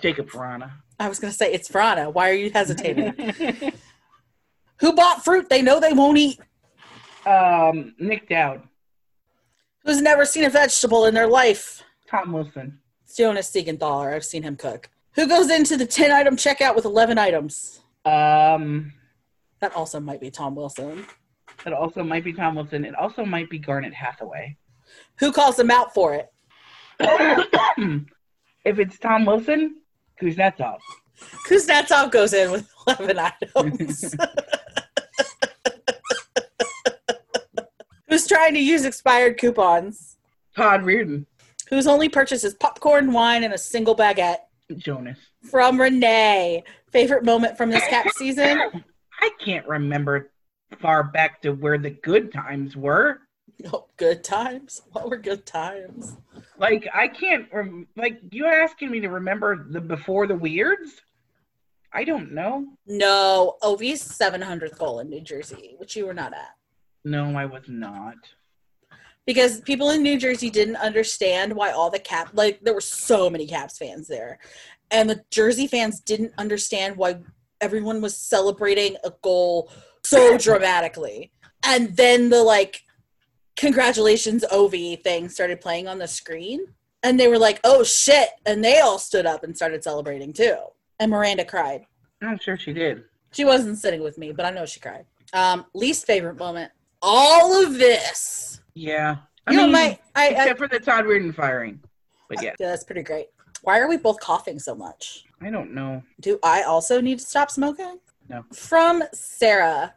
[0.00, 0.70] Jakub Vrana.
[0.98, 2.12] I was gonna say it's Vrana.
[2.12, 3.12] Why are you hesitating?
[4.80, 6.40] Who bought fruit they know they won't eat?
[7.24, 8.62] um, Nic Dowd,
[9.84, 11.82] Who's never seen a vegetable in their life?
[12.08, 14.12] Tom Wilson, It's Jonas Siegenthaler.
[14.14, 14.90] I've seen him cook.
[15.14, 17.80] Who goes into the 10 item checkout with 11 items?
[18.04, 18.92] um,
[19.60, 21.06] That also might be Tom Wilson.
[21.64, 22.84] it also might be Tom Wilson.
[22.84, 24.56] It also might be Garnet Hathaway.
[25.18, 26.28] Who calls them out for it?
[28.64, 29.76] if it's Tom Wilson,
[30.20, 30.78] Kuznetsov.
[31.48, 34.14] Kuznetsov goes in with 11 items.
[38.08, 40.18] Who's trying to use expired coupons?
[40.54, 41.24] Todd Reirden,
[41.70, 44.40] Whose only purchases popcorn, wine, and a single baguette?
[44.76, 45.18] Jonas.
[45.50, 46.62] From Renee.
[46.90, 48.60] Favorite moment from this cap season?
[49.20, 50.30] I can't remember
[50.78, 53.20] far back to where the good times were.
[53.72, 54.82] Oh, good times.
[54.92, 56.16] What were good times?
[56.58, 61.00] Like I can't rem- like you asking me to remember the before the weirds.
[61.94, 62.66] I don't know.
[62.86, 66.54] No, Ovi's 700th goal in New Jersey, which you were not at.
[67.04, 68.16] No, I was not.
[69.26, 73.30] Because people in New Jersey didn't understand why all the cap, like, there were so
[73.30, 74.38] many Caps fans there.
[74.90, 77.20] And the Jersey fans didn't understand why
[77.60, 79.70] everyone was celebrating a goal
[80.04, 81.30] so dramatically.
[81.64, 82.82] And then the, like,
[83.56, 86.66] congratulations, Ovi thing started playing on the screen.
[87.02, 88.28] And they were like, oh shit.
[88.46, 90.56] And they all stood up and started celebrating too.
[91.00, 91.84] And Miranda cried.
[92.22, 93.04] I'm sure she did.
[93.32, 95.06] She wasn't sitting with me, but I know she cried.
[95.32, 96.70] Um, least favorite moment.
[97.00, 98.60] All of this.
[98.74, 99.16] Yeah.
[99.46, 101.80] I you know, my I, I except for the Todd Reirden firing.
[102.28, 103.26] But yeah, yeah, that's pretty great.
[103.62, 105.24] Why are we both coughing so much?
[105.40, 106.02] I don't know.
[106.20, 107.98] Do I also need to stop smoking?
[108.28, 108.44] No.
[108.52, 109.94] From Sarah.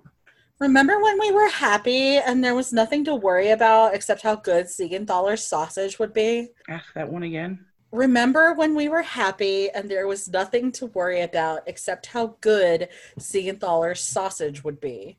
[0.59, 4.67] Remember when we were happy and there was nothing to worry about except how good
[4.67, 6.47] Siegenthaler's sausage would be?
[6.69, 7.65] Ask that one again.
[7.91, 12.87] Remember when we were happy and there was nothing to worry about except how good
[13.19, 15.17] Siegenthaler's sausage would be?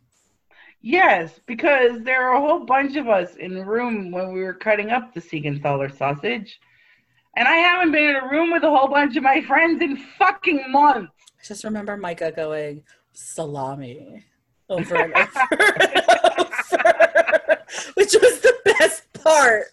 [0.80, 4.55] Yes, because there are a whole bunch of us in the room when we were
[4.55, 6.59] cutting up the Siegenthaler sausage.
[7.37, 9.99] And I haven't been in a room with a whole bunch of my friends in
[10.18, 11.12] fucking months.
[11.39, 14.24] I just remember Micah going, salami,
[14.69, 16.05] over and over, and
[16.39, 17.59] over
[17.95, 19.64] which was the best part.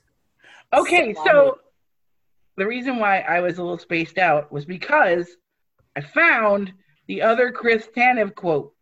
[0.74, 1.30] Okay, Salami.
[1.30, 1.60] so
[2.58, 5.28] the reason why I was a little spaced out was because
[5.96, 6.74] I found
[7.08, 8.74] the other Chris Tanev quote.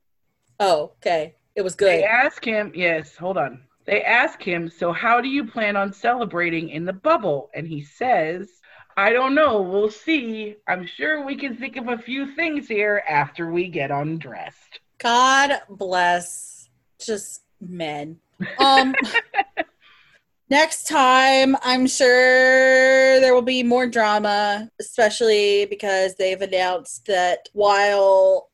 [0.60, 1.36] Oh, okay.
[1.56, 1.90] It was good.
[1.90, 3.64] They ask him, yes, hold on.
[3.86, 7.50] They ask him, so how do you plan on celebrating in the bubble?
[7.54, 8.50] And he says,
[8.96, 9.62] I don't know.
[9.62, 10.56] We'll see.
[10.68, 14.80] I'm sure we can think of a few things here after we get undressed.
[15.02, 18.20] God bless just men.
[18.60, 18.96] Um,
[20.52, 28.50] Next time, I'm sure there will be more drama, especially because they've announced that while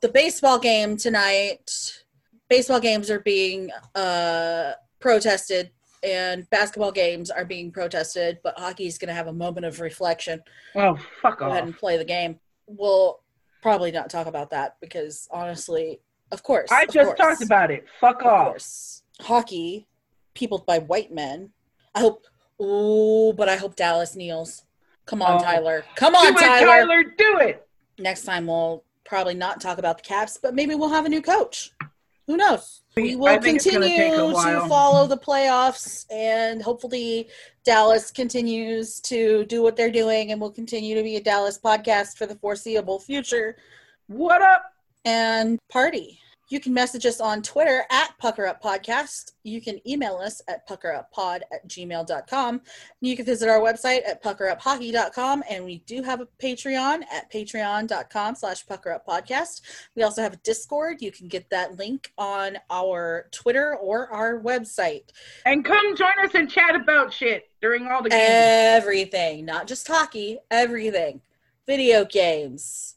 [0.00, 2.02] the baseball game tonight,
[2.48, 5.70] baseball games are being uh, protested
[6.02, 10.42] and basketball games are being protested, but hockey's going to have a moment of reflection.
[10.74, 11.38] Oh, fuck off.
[11.38, 12.40] Go ahead and play the game.
[12.66, 13.20] We'll
[13.62, 16.00] probably not talk about that because honestly,
[16.30, 16.70] of course.
[16.70, 17.84] I of just course, talked about it.
[18.00, 18.46] Fuck of off.
[18.48, 19.02] course.
[19.20, 19.86] Hockey,
[20.34, 21.50] peopled by white men.
[21.94, 22.24] I hope.
[22.60, 24.64] Ooh, but I hope Dallas kneels.
[25.06, 25.44] Come on, Oh.
[25.44, 25.84] Tyler.
[25.96, 26.66] Come Do on, it, Tyler.
[26.66, 27.02] Tyler.
[27.16, 27.66] Do it.
[27.98, 31.22] Next time we'll probably not talk about the Caps, but maybe we'll have a new
[31.22, 31.72] coach.
[32.26, 32.82] Who knows?
[32.94, 37.28] We will think it's gonna continue to follow the playoffs, and hopefully
[37.68, 42.16] Dallas continues to do what they're doing, and will continue to be a Dallas podcast
[42.16, 43.56] for the foreseeable future
[44.06, 44.72] What up?
[45.04, 46.18] and party.
[46.48, 49.32] You can message us on Twitter at Pucker Up Podcast.
[49.42, 52.60] You can email us at puckeruppod at gmail.com.
[53.00, 55.44] You can visit our website at puckeruphockey.com.
[55.50, 59.60] And we do have a Patreon at patreon.com slash puckeruppodcast.
[59.94, 61.02] We also have a Discord.
[61.02, 65.04] You can get that link on our Twitter or our website.
[65.44, 68.22] And come join us and chat about shit during all the games.
[68.26, 71.20] Everything, not just hockey, everything.
[71.66, 72.94] Video games,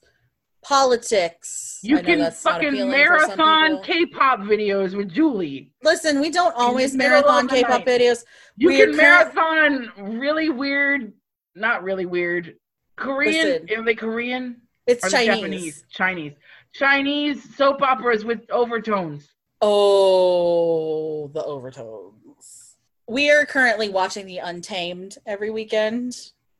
[0.63, 1.79] politics.
[1.81, 3.81] you I know can fucking marathon.
[3.83, 5.71] K-pop videos with Julie.
[5.83, 7.87] Listen, we don't always the middle of marathon K-pop night.
[7.87, 8.23] videos.
[8.57, 11.13] You We're can marathon really weird,
[11.55, 12.55] not really weird.
[12.95, 13.63] Korean?
[13.63, 13.79] Listen.
[13.79, 14.61] are they Korean?
[14.87, 15.35] It's Chinese.
[15.35, 15.85] Japanese?
[15.89, 16.33] Chinese.
[16.73, 19.27] Chinese soap operas with overtones.
[19.61, 22.77] Oh, the overtones.
[23.07, 26.15] We are currently watching The Untamed every weekend.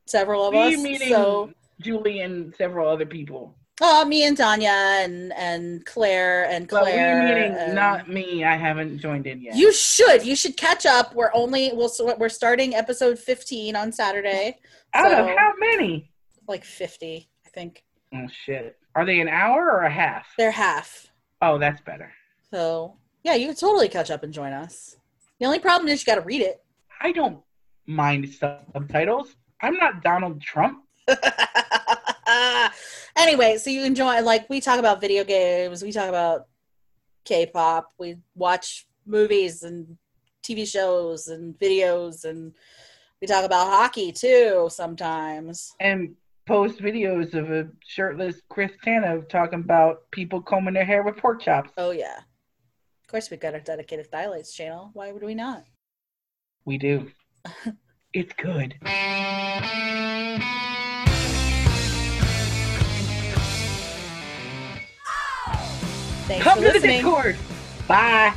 [0.06, 0.82] Several of We us.
[0.82, 3.56] meeting So, Julie and several other people.
[3.82, 7.20] Uh, me and Tanya and and Claire and But Claire.
[7.20, 8.44] we meeting and- not me.
[8.44, 9.56] I haven't joined in yet.
[9.56, 10.24] You should.
[10.24, 11.14] You should catch up.
[11.14, 14.58] We're only we'll we're starting episode 15 on Saturday.
[14.94, 16.10] Out of how many?
[16.48, 17.84] Like 50, I think.
[18.14, 18.76] Oh shit.
[18.94, 20.26] Are they an hour or a half?
[20.38, 21.08] They're half.
[21.40, 22.12] Oh, that's better.
[22.52, 24.96] So yeah, you can totally catch up and join us.
[25.40, 26.62] The only problem is you got to read it.
[27.00, 27.40] I don't
[27.86, 29.34] mind subtitles.
[29.60, 30.84] I'm not Donald Trump.
[33.16, 36.46] anyway, so you enjoy like we talk about video games, we talk about
[37.24, 39.96] K-pop, we watch movies and
[40.42, 42.52] TV shows and videos, and
[43.20, 45.72] we talk about hockey too sometimes.
[45.80, 46.14] and
[46.46, 51.40] post videos of a shirtless Chris Tanev talking about people combing their hair with pork
[51.40, 51.70] chops.
[51.78, 54.90] Oh yeah, of course we've got our dedicated Dilates channel.
[54.92, 55.64] Why would we not?
[56.64, 57.10] We do.
[58.12, 58.74] it's good.
[66.32, 66.80] Thanks Come to the.
[66.80, 67.36] Discord.
[67.86, 68.32] Bye.